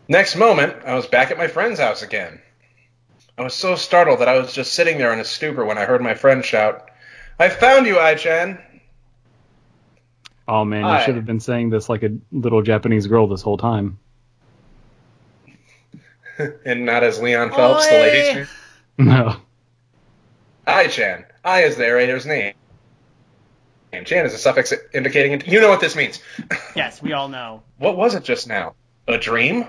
[0.08, 2.40] Next moment, I was back at my friend's house again.
[3.38, 5.84] I was so startled that I was just sitting there in a stupor when I
[5.84, 6.90] heard my friend shout,
[7.38, 8.58] I found you, Ai-chan!
[10.48, 11.04] Oh man, you Hi.
[11.04, 13.98] should have been saying this like a little Japanese girl this whole time.
[16.64, 18.00] and not as Leon Phelps, the Oi!
[18.00, 18.48] ladies.
[18.98, 19.36] No.
[20.66, 21.26] I Chan.
[21.44, 22.54] I is the narrator's name.
[23.92, 25.42] And Chan is a suffix indicating...
[25.46, 26.20] You know what this means.
[26.74, 27.62] Yes, we all know.
[27.76, 28.74] What was it just now?
[29.06, 29.66] A dream?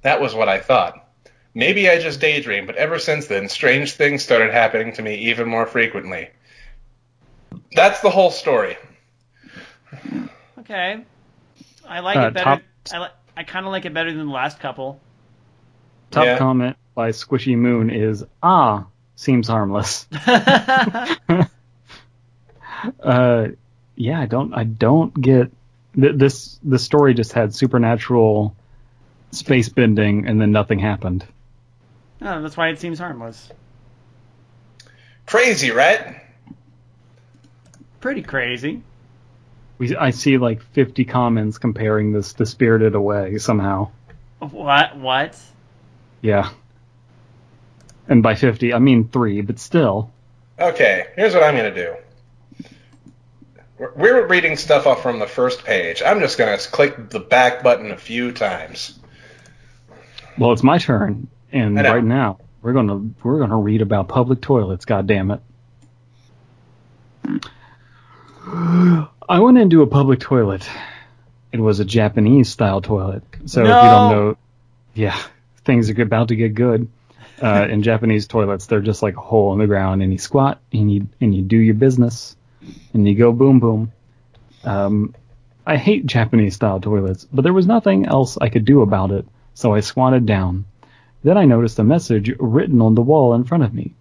[0.00, 1.08] That was what I thought.
[1.54, 5.46] Maybe I just daydreamed, but ever since then, strange things started happening to me even
[5.46, 6.30] more frequently.
[7.72, 8.78] That's the whole story.
[10.58, 11.00] Okay.
[11.88, 12.44] I like Uh, it better.
[12.44, 12.62] top-
[12.92, 15.00] I, li- I kind of like it better than the last couple.
[16.10, 16.36] Top Yeah.
[16.38, 18.84] comment by Squishy Moon is ah
[19.16, 20.06] seems harmless.
[23.02, 23.48] uh,
[23.96, 25.50] yeah, I don't I don't get
[25.94, 26.58] th- this.
[26.62, 28.54] The story just had supernatural
[29.30, 31.24] space bending, and then nothing happened.
[32.20, 33.50] Oh, that's why it seems harmless.
[35.26, 36.16] Crazy, right?
[38.00, 38.82] Pretty crazy.
[39.78, 43.90] We I see like 50 comments comparing this to Spirited Away somehow.
[44.40, 44.96] What?
[44.96, 45.38] What?
[46.20, 46.50] Yeah.
[48.08, 50.10] And by 50, I mean three, but still.
[50.58, 51.94] Okay, here's what I'm going to do.
[53.78, 56.02] We're- We're reading stuff off from the first page.
[56.04, 58.98] I'm just going to click the back button a few times.
[60.36, 64.84] Well, it's my turn, and right now we're gonna we're gonna read about public toilets.
[64.84, 65.40] God damn it!
[69.28, 70.68] I went into a public toilet.
[71.52, 73.22] It was a Japanese style toilet.
[73.44, 74.36] So if you don't know,
[74.94, 75.20] yeah,
[75.64, 76.88] things are about to get good.
[77.42, 80.60] Uh, in Japanese toilets, they're just like a hole in the ground, and you squat
[80.72, 82.36] and you and you do your business,
[82.92, 83.92] and you go boom boom.
[84.64, 85.14] Um,
[85.66, 89.26] I hate Japanese style toilets, but there was nothing else I could do about it,
[89.54, 90.64] so I squatted down.
[91.22, 93.94] Then I noticed a message written on the wall in front of me.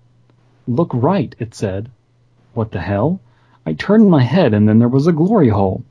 [0.68, 1.91] Look right, it said.
[2.54, 3.20] What the hell?
[3.68, 5.84] I turned my head and then there was a glory hole.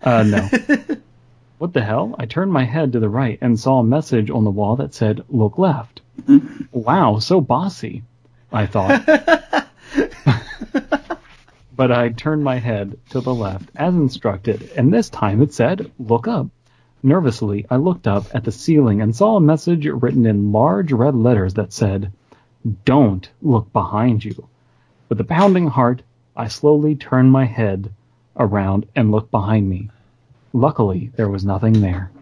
[0.00, 0.48] Uh, no.
[1.58, 2.14] what the hell?
[2.18, 4.94] I turned my head to the right and saw a message on the wall that
[4.94, 6.00] said, look left.
[6.72, 8.02] wow, so bossy,
[8.50, 9.04] I thought.
[11.76, 15.92] but I turned my head to the left as instructed, and this time it said,
[15.98, 16.46] look up.
[17.02, 21.14] Nervously, I looked up at the ceiling and saw a message written in large red
[21.14, 22.10] letters that said,
[22.86, 24.48] Don't look behind you.
[25.10, 26.02] With a pounding heart,
[26.38, 27.92] I slowly turn my head
[28.36, 29.90] around and look behind me.
[30.52, 32.12] Luckily, there was nothing there.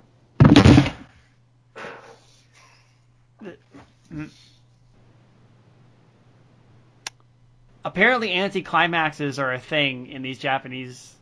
[7.85, 11.15] Apparently, anticlimaxes are a thing in these Japanese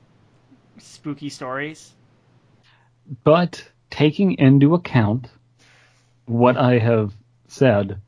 [0.78, 1.92] spooky stories.
[3.24, 5.28] But taking into account
[6.26, 7.12] what I have
[7.48, 8.00] said,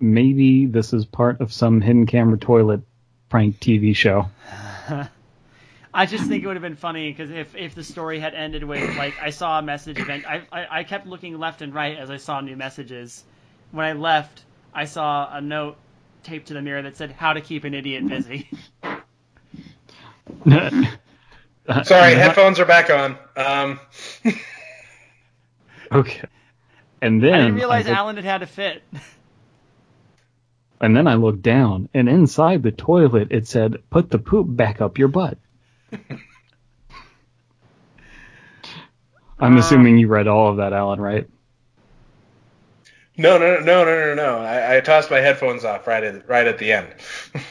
[0.00, 2.80] maybe this is part of some hidden camera toilet
[3.36, 4.30] prank TV show.
[5.92, 8.64] I just think it would have been funny because if, if the story had ended
[8.64, 11.98] with like I saw a message event, I, I I kept looking left and right
[11.98, 13.22] as I saw new messages.
[13.72, 15.76] When I left, I saw a note
[16.22, 18.48] taped to the mirror that said "How to keep an idiot busy."
[21.84, 23.18] Sorry, headphones are back on.
[23.36, 23.80] Um,
[25.92, 26.22] Okay.
[27.02, 28.82] And then I didn't realize I looked- Alan had had a fit.
[30.80, 34.80] And then I looked down, and inside the toilet it said, "Put the poop back
[34.80, 35.38] up your butt."
[39.38, 41.28] I'm Uh, assuming you read all of that, Alan, right?
[43.16, 44.38] no, no, no, no, no, no.
[44.38, 46.88] I, I tossed my headphones off right at right at the end.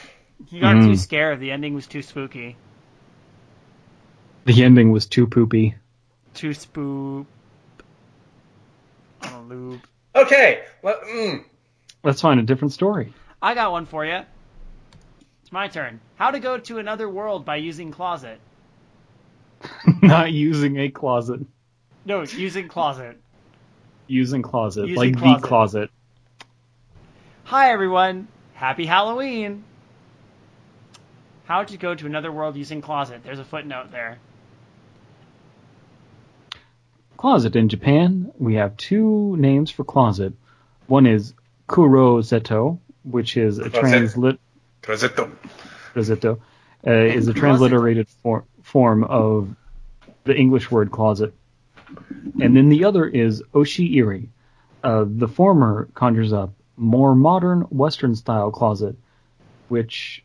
[0.50, 0.96] You got too Mm.
[0.96, 1.40] scared.
[1.40, 2.56] The ending was too spooky.
[4.44, 5.74] The ending was too poopy.
[6.34, 7.26] Too spoop.
[9.22, 9.86] On a loop.
[10.14, 11.44] okay, let, mm,
[12.06, 13.12] Let's find a different story.
[13.42, 14.20] I got one for you.
[15.42, 16.00] It's my turn.
[16.14, 18.38] How to go to another world by using closet.
[20.02, 21.40] Not using a closet.
[22.04, 23.18] No, using closet.
[24.06, 25.42] Using closet, Using like closet.
[25.42, 25.90] the closet.
[27.42, 28.28] Hi everyone.
[28.54, 29.64] Happy Halloween.
[31.46, 33.22] How to go to another world using closet.
[33.24, 34.20] There's a footnote there.
[37.16, 40.34] Closet in Japan, we have two names for closet.
[40.86, 41.34] One is
[41.68, 44.38] kurozeto, which is a translit
[44.86, 45.30] was it the
[45.94, 46.38] Rosetto,
[46.86, 49.54] uh, is a transliterated for, form of
[50.24, 51.34] the English word closet.
[52.40, 54.28] And then the other is oshiiri.
[54.82, 58.96] Uh, the former conjures up more modern Western style closet,
[59.68, 60.24] which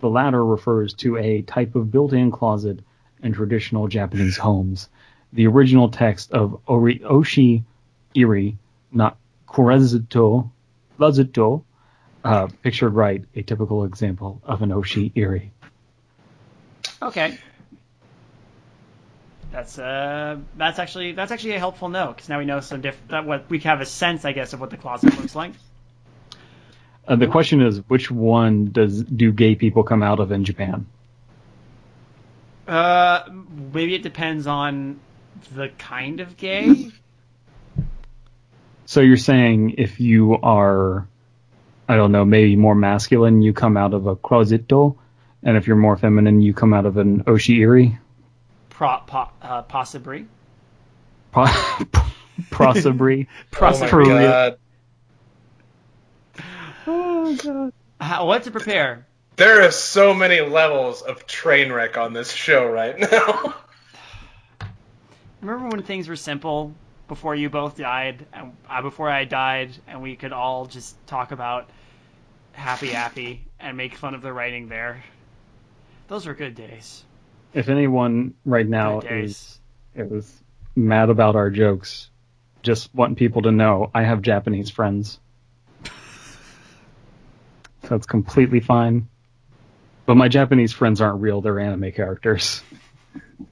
[0.00, 2.80] the latter refers to a type of built-in closet
[3.22, 4.88] in traditional Japanese homes.
[5.32, 8.56] The original text of ori, oshi-iri,
[8.92, 9.18] not
[9.48, 10.50] kurezuto,
[11.00, 11.64] lazuto,
[12.24, 15.50] uh, pictured right, a typical example of an oshi-iri.
[17.02, 17.38] Okay.
[19.52, 23.00] That's uh, that's actually that's actually a helpful note because now we know some diff-
[23.08, 25.52] that what we have a sense, I guess, of what the closet looks like.
[27.08, 30.86] Uh, the question is, which one does do gay people come out of in Japan?
[32.68, 33.28] Uh,
[33.72, 35.00] maybe it depends on
[35.52, 36.92] the kind of gay.
[38.90, 41.06] So you're saying if you are,
[41.88, 44.96] I don't know, maybe more masculine, you come out of a closeto,
[45.44, 47.96] and if you're more feminine, you come out of an oshi-iri?
[48.68, 50.26] Pro, po, uh, possibly.
[51.30, 51.44] Po-
[52.50, 53.28] Prosabri?
[53.62, 54.58] oh my god.
[56.88, 57.72] oh, God.
[58.00, 59.06] How, what to prepare?
[59.36, 63.54] There are so many levels of train wreck on this show right now.
[65.42, 66.74] Remember when things were simple?
[67.10, 71.32] Before you both died, and uh, before I died, and we could all just talk
[71.32, 71.68] about
[72.52, 75.02] Happy Happy and make fun of the writing there.
[76.06, 77.04] Those were good days.
[77.52, 79.58] If anyone right now is
[79.96, 80.32] is
[80.76, 82.10] mad about our jokes,
[82.62, 85.18] just want people to know I have Japanese friends.
[87.88, 89.08] So it's completely fine.
[90.06, 92.62] But my Japanese friends aren't real, they're anime characters.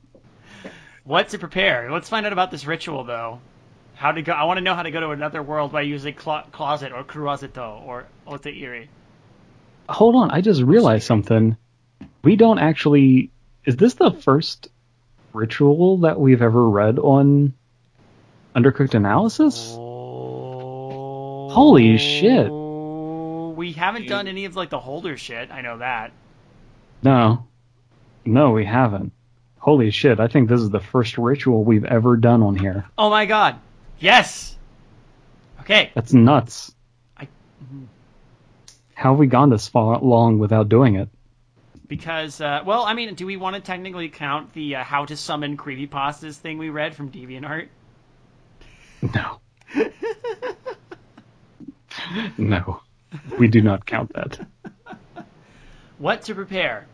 [1.09, 1.91] What to prepare?
[1.91, 3.41] Let's find out about this ritual, though.
[3.95, 4.33] How to go?
[4.33, 7.03] I want to know how to go to another world by using clo- closet or
[7.03, 8.89] kuruazeto or oteiri.
[9.89, 11.57] Hold on, I just realized something.
[12.23, 13.31] We don't actually
[13.65, 14.69] is this the first
[15.33, 17.55] ritual that we've ever read on
[18.55, 19.77] Undercooked Analysis?
[21.55, 22.53] Holy shit.
[23.57, 25.51] We haven't done any of like the holder shit.
[25.51, 26.13] I know that.
[27.03, 27.49] No.
[28.27, 29.15] No, we haven't.
[29.59, 32.87] Holy shit, I think this is the first ritual we've ever done on here.
[32.97, 33.59] Oh my god.
[33.99, 34.57] Yes.
[35.61, 35.91] Okay.
[35.95, 36.75] That's nuts.
[37.17, 37.29] I-
[38.95, 41.09] How have we gone this far long without doing it?
[41.89, 45.17] Because, uh, well, I mean, do we want to technically count the uh, how to
[45.17, 47.69] summon creepypastas thing we read from DeviantArt?
[49.15, 49.41] No.
[52.39, 52.81] no.
[53.39, 54.39] We do not count that.
[55.99, 56.87] What to prepare?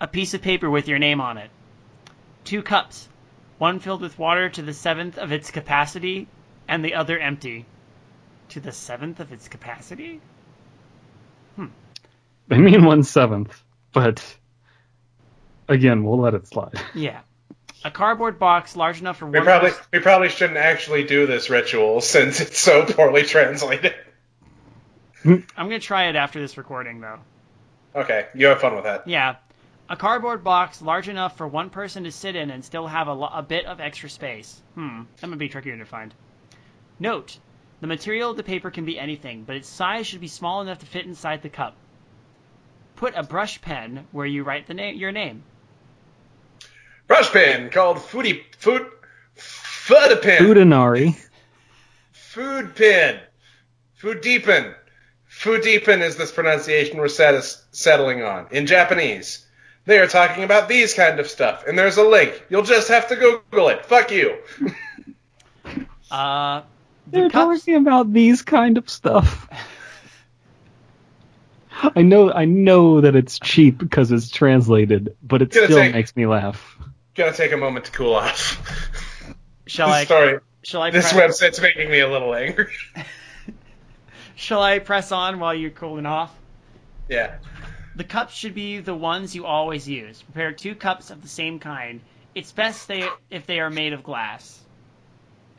[0.00, 1.50] A piece of paper with your name on it.
[2.44, 3.08] Two cups,
[3.58, 6.28] one filled with water to the seventh of its capacity,
[6.68, 7.66] and the other empty.
[8.50, 10.20] To the seventh of its capacity?
[11.56, 11.66] Hmm.
[12.50, 14.22] I mean one seventh, but
[15.68, 16.80] again, we'll let it slide.
[16.94, 17.20] Yeah.
[17.86, 21.26] A cardboard box large enough for We one probably person- we probably shouldn't actually do
[21.26, 23.94] this ritual since it's so poorly translated.
[25.24, 27.18] I'm gonna try it after this recording, though.
[27.94, 29.06] Okay, you have fun with that.
[29.08, 29.36] Yeah.
[29.88, 33.12] A cardboard box large enough for one person to sit in and still have a,
[33.12, 34.62] lo- a bit of extra space.
[34.74, 36.14] Hmm, that might be trickier to find.
[36.98, 37.38] Note:
[37.80, 40.78] the material of the paper can be anything, but its size should be small enough
[40.78, 41.76] to fit inside the cup.
[42.96, 45.42] Put a brush pen where you write the name, your name.
[47.06, 48.86] Brush pen called foodie food
[49.34, 50.42] food pin.
[50.42, 51.14] Udinari.
[52.12, 53.20] Food pen.
[53.96, 54.74] Food deepen.
[55.26, 58.46] Food deepen is this pronunciation we're set- settling on.
[58.50, 59.44] In Japanese,
[59.86, 62.42] they are talking about these kind of stuff, and there's a link.
[62.48, 63.84] You'll just have to Google it.
[63.86, 64.36] Fuck you.
[66.10, 66.60] Uh,
[67.06, 67.60] the They're cups.
[67.60, 69.48] talking about these kind of stuff.
[71.96, 75.92] I know, I know that it's cheap because it's translated, but it Gonna still take-
[75.94, 76.78] makes me laugh.
[77.16, 78.60] Gotta take a moment to cool off.
[79.66, 80.04] Shall I?
[80.04, 80.90] Sorry, Shall I?
[80.90, 82.72] this press, website's making me a little angry.
[84.36, 86.32] Shall I press on while you're cooling off?
[87.08, 87.36] yeah.
[87.96, 90.20] The cups should be the ones you always use.
[90.22, 92.00] Prepare two cups of the same kind.
[92.34, 94.60] It's best they, if they are made of glass.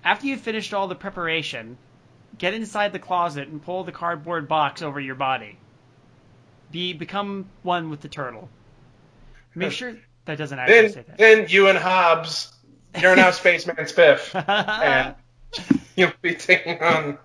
[0.03, 1.77] After you've finished all the preparation,
[2.37, 5.57] get inside the closet and pull the cardboard box over your body.
[6.71, 8.49] Be become one with the turtle.
[9.53, 11.17] Make sure that doesn't actually Then, say that.
[11.17, 12.53] then you and Hobbes,
[12.99, 15.15] you're now Spaceman Spiff, and
[15.95, 17.17] you'll be taking on.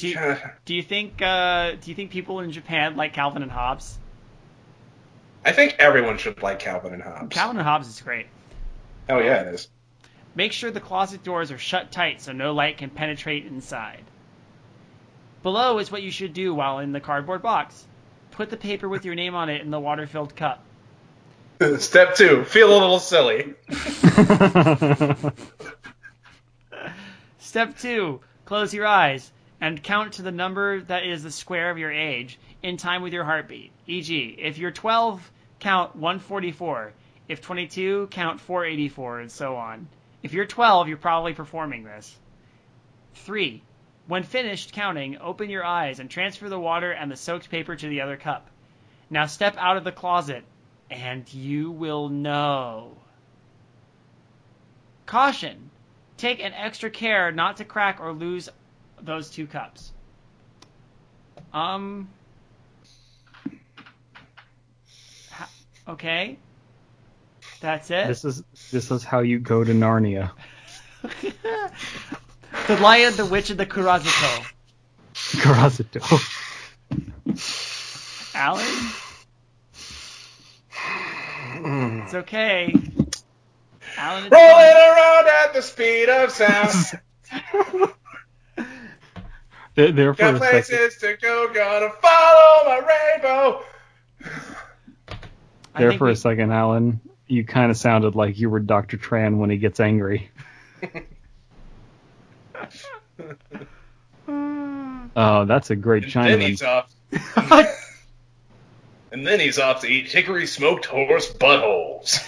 [0.00, 3.52] Do, you, do you think uh, do you think people in Japan like Calvin and
[3.52, 3.98] Hobbes?
[5.44, 7.34] I think everyone should like Calvin and Hobbes.
[7.34, 8.26] Calvin and Hobbes is great.
[9.08, 9.68] Oh yeah, it is.
[10.34, 14.04] Make sure the closet doors are shut tight so no light can penetrate inside.
[15.42, 17.86] Below is what you should do while in the cardboard box.
[18.30, 20.64] Put the paper with your name on it in the water filled cup.
[21.78, 23.54] Step two: feel a little silly.
[27.38, 31.78] Step 2 Close your eyes and count to the number that is the square of
[31.78, 33.72] your age in time with your heartbeat.
[33.86, 36.92] E.g., if you're 12, count 144.
[37.28, 39.86] If 22, count 484, and so on.
[40.22, 42.18] If you're 12, you're probably performing this.
[43.14, 43.62] 3.
[44.06, 47.88] When finished counting, open your eyes and transfer the water and the soaked paper to
[47.88, 48.48] the other cup.
[49.08, 50.44] Now step out of the closet,
[50.90, 52.96] and you will know.
[55.06, 55.70] Caution!
[56.16, 58.48] Take an extra care not to crack or lose
[59.02, 59.92] those two cups.
[61.52, 62.08] Um.
[65.30, 65.48] ha-
[65.88, 66.38] Okay.
[67.60, 68.06] That's it.
[68.06, 70.30] this is this is how you go to Narnia.
[71.02, 74.46] the Lion, the Witch, and the Kurazito.
[75.14, 76.00] Karazuto.
[78.34, 78.92] Alan?
[82.02, 82.74] It's okay.
[83.98, 87.00] Alan, it's Rolling around at the speed of sound.
[89.80, 90.50] There, there for Got a second.
[90.64, 92.80] places to go, gonna follow my
[93.14, 93.64] rainbow.
[95.78, 97.00] There for we- a second, Alan.
[97.26, 98.98] You kind of sounded like you were Dr.
[98.98, 100.30] Tran when he gets angry.
[105.16, 106.46] Oh, that's a great And then Chinaman.
[106.48, 106.94] he's off.
[109.12, 112.18] and then he's off to eat hickory smoked horse buttholes.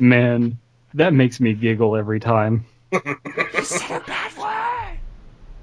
[0.00, 0.58] Man,
[0.94, 2.64] that makes me giggle every time.
[2.90, 3.04] Bad
[4.38, 4.98] word.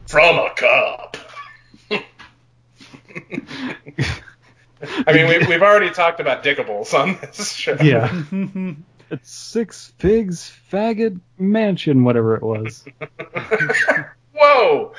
[0.08, 1.18] From a cup.
[5.06, 7.76] I mean, we've, we've already talked about dickables on this show.
[7.82, 8.24] Yeah.
[9.12, 12.86] it's Six Pigs Faggot Mansion, whatever it was.
[14.34, 14.94] Whoa!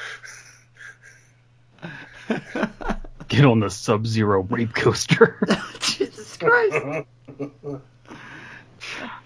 [3.29, 5.39] Get on the Sub Zero rape coaster.
[5.81, 7.07] Jesus Christ.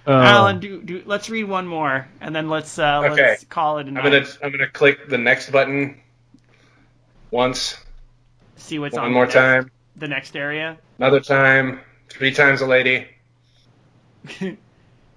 [0.07, 3.22] Uh, Alan, do, do let's read one more and then let's uh Okay.
[3.22, 4.03] let's call it a I'm night.
[4.05, 6.01] gonna I'm gonna click the next button
[7.30, 7.76] once,
[8.57, 10.79] See what's one on more the, time, the next area.
[10.99, 13.07] another time, three times a lady.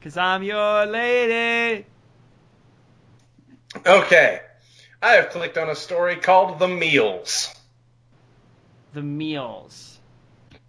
[0.02, 1.86] Cause I'm your lady.
[3.86, 4.42] Okay,
[5.02, 7.54] I have clicked on a story called "The Meals."
[8.94, 10.00] The meals.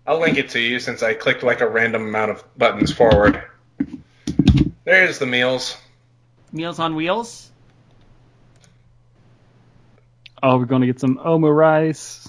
[0.07, 3.43] I'll link it to you since I clicked like a random amount of buttons forward.
[4.85, 5.77] There's the meals.
[6.53, 7.51] Meals on wheels.
[10.43, 12.29] oh, we're going to get some Oma rice.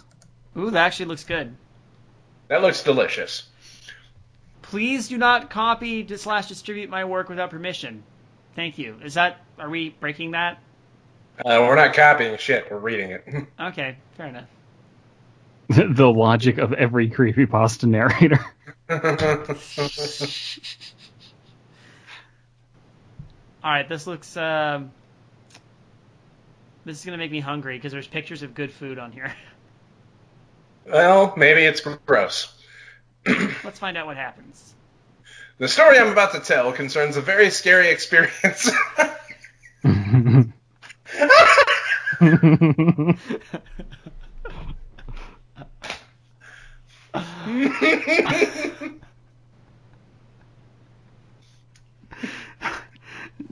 [0.57, 1.55] Ooh, that actually looks good.
[2.47, 3.47] That looks delicious.
[4.61, 8.03] Please do not copy to slash distribute my work without permission.
[8.55, 8.97] Thank you.
[9.03, 10.59] Is that are we breaking that?
[11.39, 12.69] Uh, we're not copying shit.
[12.69, 13.25] We're reading it.
[13.59, 14.49] Okay, fair enough.
[15.69, 18.43] the logic of every creepy pasta narrator.
[23.61, 24.35] All right, this looks.
[24.35, 24.91] Um,
[26.85, 29.33] this is gonna make me hungry because there's pictures of good food on here.
[30.85, 32.53] Well, maybe it's gross.
[33.25, 34.73] Let's find out what happens.
[35.57, 38.71] The story I'm about to tell concerns a very scary experience.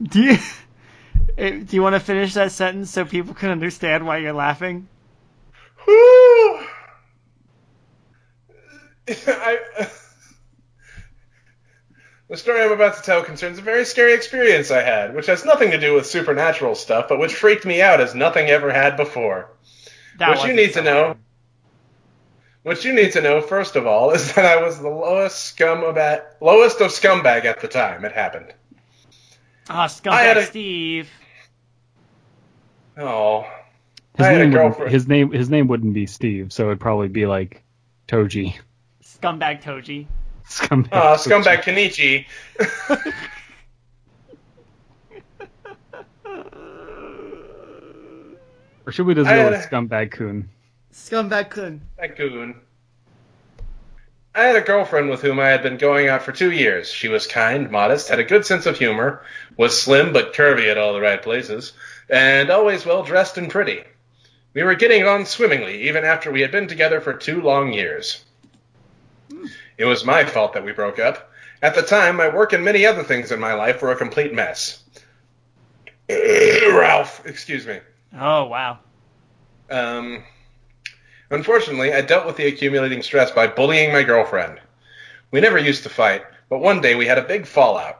[0.03, 0.38] Do you
[1.38, 4.88] eh, do you want to finish that sentence so people can understand why you're laughing?
[5.86, 6.66] Whew.
[9.28, 9.60] I,
[12.30, 15.45] the story I'm about to tell concerns a very scary experience I had, which has
[15.45, 18.97] nothing to do with supernatural stuff, but which freaked me out as nothing ever had
[18.97, 19.49] before.
[20.20, 21.18] That what you wasn't need to know, hard.
[22.64, 25.84] what you need to know first of all, is that I was the lowest scum
[25.84, 28.53] about, lowest of scumbag at the time it happened.
[29.70, 31.10] Ah, I scumbag a- Steve.
[32.97, 33.45] Oh,
[34.18, 37.10] his I had a name his name his name wouldn't be Steve, so it'd probably
[37.10, 37.64] be like
[38.08, 38.55] Toji.
[39.22, 40.05] Scumbag Toji.
[40.47, 40.89] Scumbag.
[40.91, 41.43] uh, Toji.
[41.43, 42.26] scumbag Kenichi.
[48.86, 50.49] Or should we just go had with a- Scumbag Coon?
[50.93, 51.82] Scumbag Kun.
[51.97, 52.55] That goon.
[54.34, 56.89] I had a girlfriend with whom I had been going out for two years.
[56.91, 59.24] She was kind, modest, had a good sense of humor,
[59.57, 61.74] was slim but curvy at all the right places,
[62.09, 63.82] and always well dressed and pretty.
[64.53, 68.24] We were getting on swimmingly, even after we had been together for two long years.
[69.78, 71.32] It was my fault that we broke up.
[71.61, 74.34] At the time, my work and many other things in my life were a complete
[74.34, 74.84] mess.
[76.09, 77.80] Ralph, excuse me.
[78.17, 78.80] Oh wow.
[79.69, 80.23] Um,
[81.30, 84.59] unfortunately, I dealt with the accumulating stress by bullying my girlfriend.
[85.32, 87.97] We never used to fight, but one day we had a big fallout.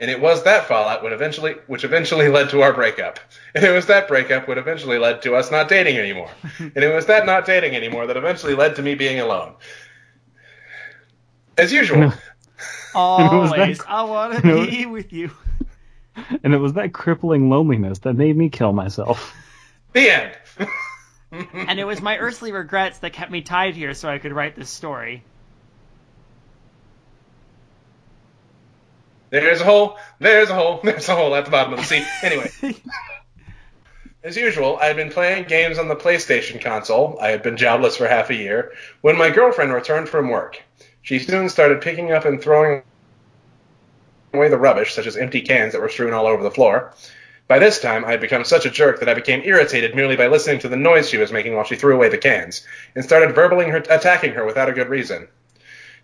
[0.00, 3.20] And it was that fallout would eventually, which eventually led to our breakup.
[3.54, 6.30] And it was that breakup would eventually led to us not dating anymore.
[6.58, 9.54] and it was that not dating anymore that eventually led to me being alone.
[11.58, 12.20] As usual, was that-
[12.94, 14.66] Always, I want to No.
[14.66, 15.30] be with you.
[16.44, 19.34] And it was that crippling loneliness that made me kill myself.
[19.94, 20.36] the end.
[21.54, 24.54] And it was my earthly regrets that kept me tied here so I could write
[24.54, 25.24] this story.
[29.30, 29.96] There's a hole.
[30.18, 30.80] There's a hole.
[30.84, 32.04] There's a hole at the bottom of the sea.
[32.22, 32.50] Anyway,
[34.22, 37.18] as usual, I had been playing games on the PlayStation console.
[37.20, 40.62] I had been jobless for half a year when my girlfriend returned from work.
[41.02, 42.82] She soon started picking up and throwing
[44.32, 46.94] away the rubbish, such as empty cans that were strewn all over the floor.
[47.48, 50.28] By this time, I had become such a jerk that I became irritated merely by
[50.28, 53.34] listening to the noise she was making while she threw away the cans, and started
[53.34, 55.28] verbally her, attacking her without a good reason.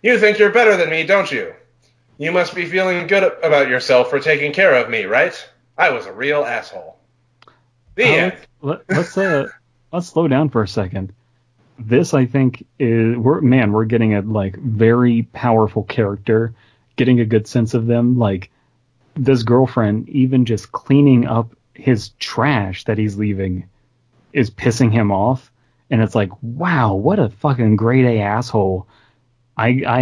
[0.03, 1.53] You think you're better than me, don't you?
[2.17, 5.33] You must be feeling good about yourself for taking care of me, right?
[5.77, 6.97] I was a real asshole.
[7.95, 8.33] The Uh, end.
[8.61, 9.47] let, let's uh
[9.91, 11.13] let's slow down for a second.
[11.79, 16.53] This I think is we're man, we're getting a like very powerful character,
[16.95, 18.17] getting a good sense of them.
[18.17, 18.51] Like
[19.15, 23.69] this girlfriend, even just cleaning up his trash that he's leaving,
[24.33, 25.51] is pissing him off,
[25.89, 28.87] and it's like, wow, what a fucking grade A asshole.
[29.57, 30.01] I I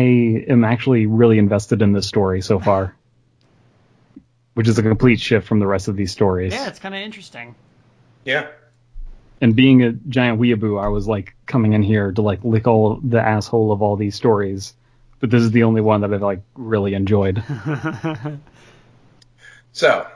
[0.49, 2.95] am actually really invested in this story so far,
[4.55, 6.53] which is a complete shift from the rest of these stories.
[6.53, 7.55] Yeah, it's kind of interesting.
[8.25, 8.47] Yeah.
[9.39, 12.99] And being a giant weeaboo, I was like coming in here to like lick all
[13.03, 14.73] the asshole of all these stories,
[15.19, 17.43] but this is the only one that I've like really enjoyed.
[19.77, 20.07] So,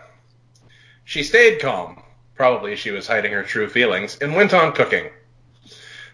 [1.03, 2.01] she stayed calm.
[2.34, 5.11] Probably she was hiding her true feelings, and went on cooking.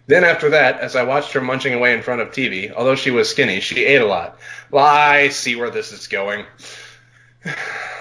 [0.08, 3.10] Then after that, as I watched her munching away in front of TV, although she
[3.10, 4.38] was skinny, she ate a lot.
[4.70, 6.45] Well, I see where this is going.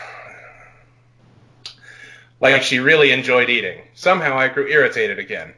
[2.40, 3.80] like she really enjoyed eating.
[3.94, 5.54] Somehow I grew irritated again.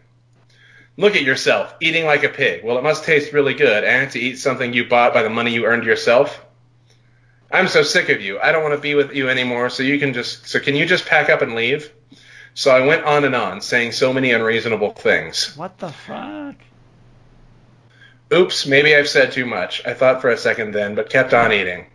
[0.96, 2.64] Look at yourself, eating like a pig.
[2.64, 5.52] Well, it must taste really good, and to eat something you bought by the money
[5.52, 6.44] you earned yourself.
[7.50, 8.38] I'm so sick of you.
[8.40, 9.70] I don't want to be with you anymore.
[9.70, 11.92] So you can just so can you just pack up and leave?
[12.54, 15.56] So I went on and on, saying so many unreasonable things.
[15.56, 16.56] what the fuck?
[18.32, 19.86] Oops, maybe I've said too much.
[19.86, 21.86] I thought for a second then, but kept on eating.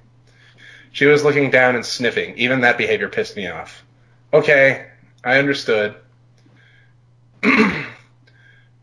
[0.91, 2.37] She was looking down and sniffing.
[2.37, 3.83] Even that behavior pissed me off.
[4.33, 4.87] Okay,
[5.23, 5.95] I understood.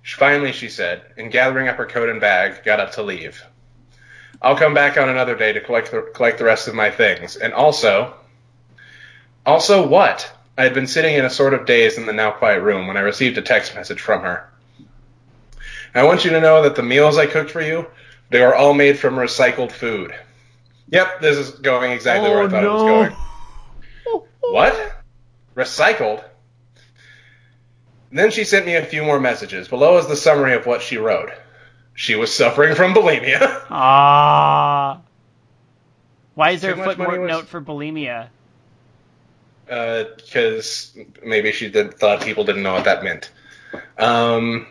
[0.04, 3.42] Finally, she said, and gathering up her coat and bag, got up to leave.
[4.40, 7.36] I'll come back on another day to collect the, collect the rest of my things.
[7.36, 8.14] And also,
[9.44, 10.32] also what?
[10.56, 12.96] I had been sitting in a sort of daze in the now quiet room when
[12.96, 14.48] I received a text message from her.
[15.94, 17.86] I want you to know that the meals I cooked for you,
[18.30, 20.14] they were all made from recycled food.
[20.90, 23.16] Yep, this is going exactly oh, where I thought it was going.
[24.42, 24.89] What?
[25.54, 26.22] Recycled?
[28.12, 29.68] Then she sent me a few more messages.
[29.68, 31.30] Below is the summary of what she wrote.
[31.94, 33.64] She was suffering from bulimia.
[33.70, 35.00] Ah.
[36.34, 38.28] Why is there Too a footnote was- note for bulimia?
[39.66, 43.30] because Uh, maybe she did, thought people didn't know what that meant.
[43.96, 44.66] Um,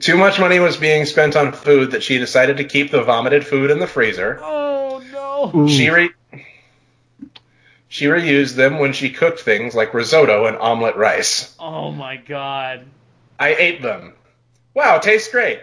[0.00, 3.46] too much money was being spent on food that she decided to keep the vomited
[3.46, 4.38] food in the freezer.
[4.42, 5.58] Oh no.
[5.62, 5.68] Ooh.
[5.68, 6.10] She re-
[7.96, 11.56] she reused them when she cooked things like risotto and omelet rice.
[11.58, 12.84] Oh my god.
[13.38, 14.12] I ate them.
[14.74, 15.60] Wow, tastes great.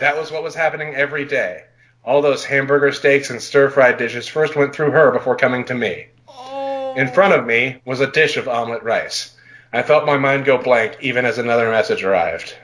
[0.00, 1.64] That was what was happening every day.
[2.06, 5.74] All those hamburger steaks and stir fried dishes first went through her before coming to
[5.74, 6.06] me.
[6.26, 6.94] Oh.
[6.94, 9.36] In front of me was a dish of omelet rice.
[9.74, 12.56] I felt my mind go blank even as another message arrived.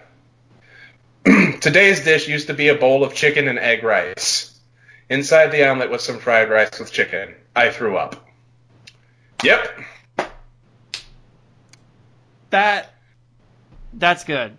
[1.60, 4.58] Today's dish used to be a bowl of chicken and egg rice.
[5.10, 7.34] Inside the omelet was some fried rice with chicken.
[7.54, 8.24] I threw up.
[9.44, 9.80] Yep.
[12.50, 12.94] That.
[13.94, 14.56] That's good.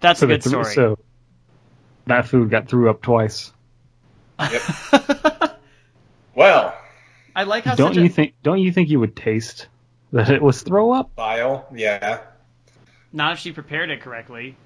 [0.00, 0.74] That's So a good the- story.
[0.74, 0.98] So
[2.06, 3.52] that food got threw up twice.
[4.40, 4.62] Yep.
[6.36, 6.76] Well,
[7.36, 8.34] I like how Don't you a, think?
[8.42, 9.68] Don't you think you would taste
[10.12, 11.14] that it was throw up?
[11.14, 12.22] bile, yeah.
[13.12, 14.56] not if she prepared it correctly.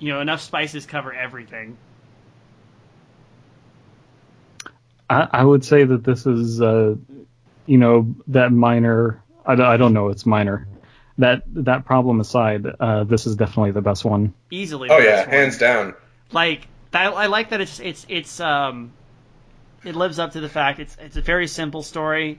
[0.00, 1.76] You know, enough spices cover everything.
[5.12, 6.94] I, I would say that this is, uh,
[7.66, 9.22] you know, that minor.
[9.46, 10.08] I, don't- I don't know.
[10.08, 10.66] It's minor.
[11.18, 14.32] That that problem aside, uh, this is definitely the best one.
[14.50, 14.88] Easily.
[14.90, 15.36] Oh yeah, best one.
[15.36, 15.94] hands down.
[16.32, 18.92] like that I like that it's it's it's um
[19.84, 22.38] it lives up to the fact it's it's a very simple story.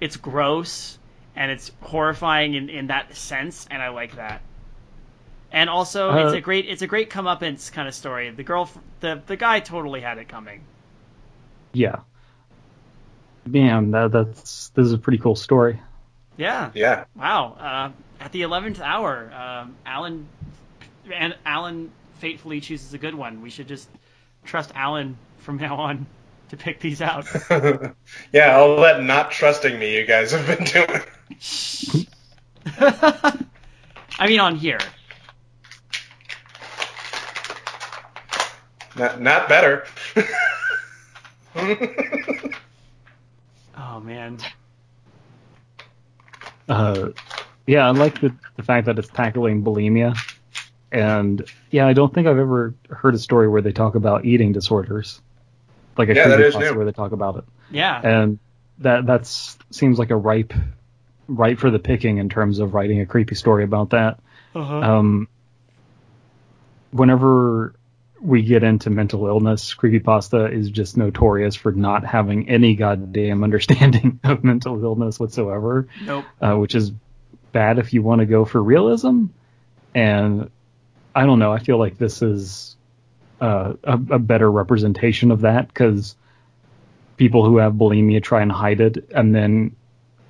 [0.00, 0.98] It's gross
[1.34, 4.42] and it's horrifying in, in that sense, and I like that.
[5.50, 8.30] And also, it's Uh, a great it's a great comeuppance kind of story.
[8.30, 8.70] The girl,
[9.00, 10.60] the the guy totally had it coming.
[11.72, 12.00] Yeah.
[13.46, 15.80] Man, that, that's this is a pretty cool story.
[16.36, 16.70] Yeah.
[16.74, 17.04] Yeah.
[17.16, 17.56] Wow.
[17.58, 17.90] Uh,
[18.22, 20.28] at the eleventh hour, um, Alan
[21.12, 23.42] and Alan fatefully chooses a good one.
[23.42, 23.88] We should just
[24.44, 26.06] trust Alan from now on
[26.50, 27.26] to pick these out.
[28.32, 31.02] yeah, all that not trusting me you guys have been doing.
[34.18, 34.78] I mean, on here.
[38.96, 39.86] Not, not better.
[43.76, 44.38] Oh man.
[46.68, 47.10] Uh,
[47.66, 50.16] yeah, I like the the fact that it's tackling bulimia,
[50.90, 54.52] and yeah, I don't think I've ever heard a story where they talk about eating
[54.52, 55.20] disorders,
[55.96, 56.76] like a Yeah, that is creepypasta new.
[56.76, 58.00] where they talk about it, Yeah.
[58.02, 58.38] and
[58.78, 59.26] that that
[59.70, 60.52] seems like a ripe,
[61.28, 64.20] ripe for the picking in terms of writing a creepy story about that.
[64.54, 64.74] Uh-huh.
[64.80, 65.28] Um,
[66.90, 67.74] whenever
[68.22, 74.20] we get into mental illness, creepypasta is just notorious for not having any goddamn understanding
[74.24, 76.24] of mental illness whatsoever Nope.
[76.40, 76.92] uh, which is
[77.50, 79.26] bad if you want to go for realism.
[79.94, 80.50] And
[81.14, 81.52] I don't know.
[81.52, 82.76] I feel like this is
[83.40, 86.16] uh, a, a better representation of that because
[87.16, 89.76] people who have bulimia try and hide it, and then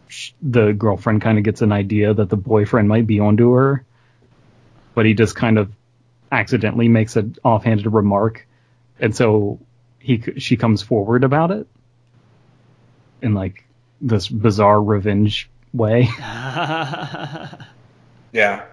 [0.09, 3.85] sh- the girlfriend kind of gets an idea that the boyfriend might be onto her,
[4.95, 5.71] but he just kind of
[6.33, 8.49] accidentally makes an offhanded remark,
[8.99, 9.61] and so
[10.01, 11.69] he she comes forward about it
[13.21, 13.65] in like
[14.01, 16.09] this bizarre revenge way.
[18.33, 18.65] Yeah.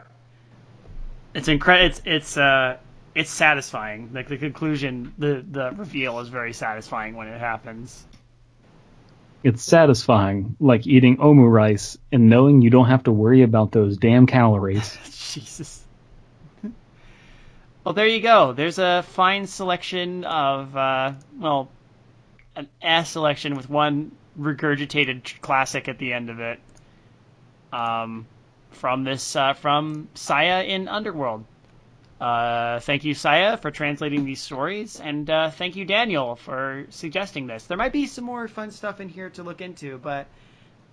[1.33, 1.87] it's incredible.
[1.87, 2.77] It's it's uh
[3.13, 4.11] it's satisfying.
[4.13, 8.05] Like the conclusion, the the reveal is very satisfying when it happens.
[9.43, 13.97] It's satisfying, like eating omu rice and knowing you don't have to worry about those
[13.97, 14.97] damn calories.
[15.33, 15.85] Jesus.
[17.89, 18.53] Well, there you go.
[18.53, 21.69] There's a fine selection of, uh, well,
[22.55, 26.59] an S selection with one regurgitated classic at the end of it.
[27.73, 28.27] Um,
[28.69, 31.45] from this, uh, from Saya in Underworld.
[32.21, 37.47] Uh, thank you, Saya, for translating these stories, and uh, thank you, Daniel, for suggesting
[37.47, 37.65] this.
[37.65, 40.27] There might be some more fun stuff in here to look into, but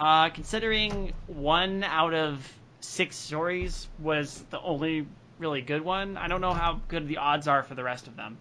[0.00, 5.06] uh, considering one out of six stories was the only
[5.38, 8.16] really good one, I don't know how good the odds are for the rest of
[8.16, 8.38] them.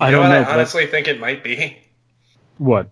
[0.00, 0.40] I You know don't what know.
[0.40, 1.76] I but- honestly think it might be?
[2.58, 2.88] what?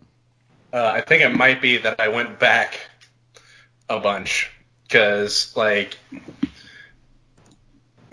[0.73, 2.79] Uh, I think it might be that I went back
[3.89, 4.51] a bunch
[4.85, 5.97] because, like,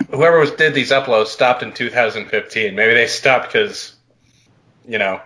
[0.10, 2.74] whoever was did these uploads stopped in 2015.
[2.76, 3.96] Maybe they stopped because,
[4.88, 5.22] you know,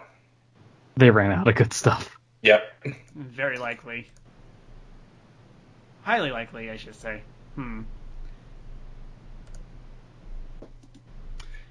[0.98, 2.18] They ran out of good stuff.
[2.42, 2.64] yep.
[3.16, 4.10] Very likely.
[6.04, 7.22] Highly likely, I should say.
[7.56, 7.84] Hmm.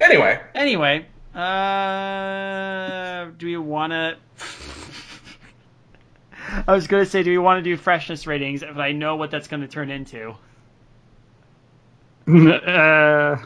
[0.01, 4.17] Anyway, Anyway, uh, do we want to?
[6.67, 8.63] I was going to say, do we want to do freshness ratings?
[8.63, 10.35] But I know what that's going to turn into.
[12.29, 13.37] uh,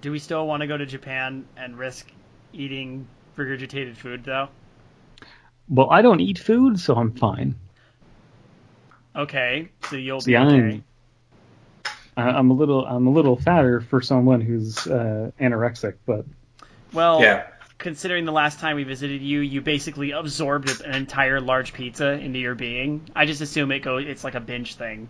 [0.00, 2.10] Do we still want to go to Japan and risk
[2.52, 3.06] eating
[3.36, 4.48] regurgitated food, though?
[5.68, 7.54] well, I don't eat food, so I'm fine.
[9.14, 10.76] Okay, so you'll See, be I'm, okay.
[10.78, 10.82] I-
[12.16, 16.26] I'm a little, I'm a little fatter for someone who's uh, anorexic, but
[16.92, 17.46] Well, yeah.
[17.78, 22.38] considering the last time we visited you, you basically absorbed an entire large pizza into
[22.38, 23.08] your being.
[23.16, 24.04] I just assume it goes.
[24.06, 25.08] It's like a binge thing.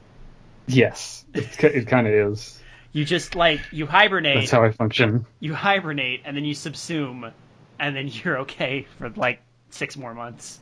[0.69, 2.59] yes, it, it kind of is.
[2.93, 4.37] You just like you hibernate.
[4.37, 5.27] That's how I function.
[5.41, 7.33] you hibernate and then you subsume,
[7.81, 9.41] and then you're okay for like
[9.71, 10.61] six more months.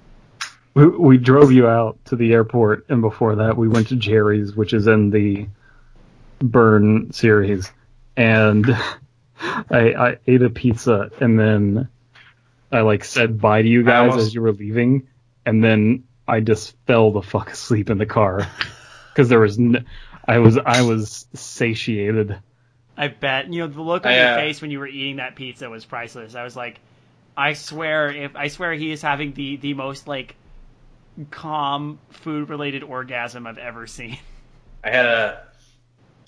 [0.73, 4.55] We, we drove you out to the airport, and before that, we went to Jerry's,
[4.55, 5.49] which is in the
[6.41, 7.71] Burn series,
[8.17, 8.67] and
[9.41, 11.89] I, I ate a pizza, and then
[12.73, 15.09] I like said bye to you guys almost- as you were leaving,
[15.45, 18.47] and then I just fell the fuck asleep in the car
[19.13, 19.85] because there was n-
[20.27, 22.39] I was I was satiated.
[22.97, 23.53] I bet.
[23.53, 25.69] You know, the look on I, your uh, face when you were eating that pizza
[25.69, 26.35] was priceless.
[26.35, 26.79] I was like,
[27.37, 30.37] I swear, if I swear he is having the the most like
[31.31, 34.19] calm food related orgasm I've ever seen.
[34.85, 35.43] I had a.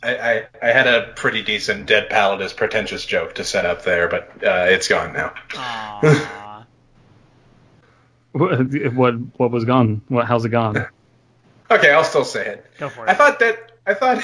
[0.02, 4.08] I, I, I had a pretty decent dead palatus pretentious joke to set up there,
[4.08, 5.34] but uh, it's gone now.
[5.50, 6.36] Aww.
[8.32, 10.00] What what, what was gone?
[10.08, 10.86] What how's it gone?
[11.70, 12.66] Okay, I'll still say it.
[12.78, 13.10] Go for it.
[13.10, 14.18] I thought that I thought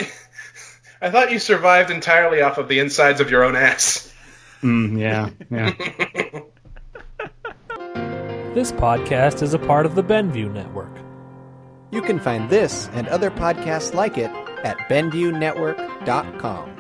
[1.01, 4.13] I thought you survived entirely off of the insides of your own ass.
[4.63, 5.71] Mm, yeah, yeah.
[8.55, 10.95] This podcast is a part of the Benview Network.
[11.91, 14.31] You can find this and other podcasts like it
[14.65, 16.78] at BenviewNetwork.com.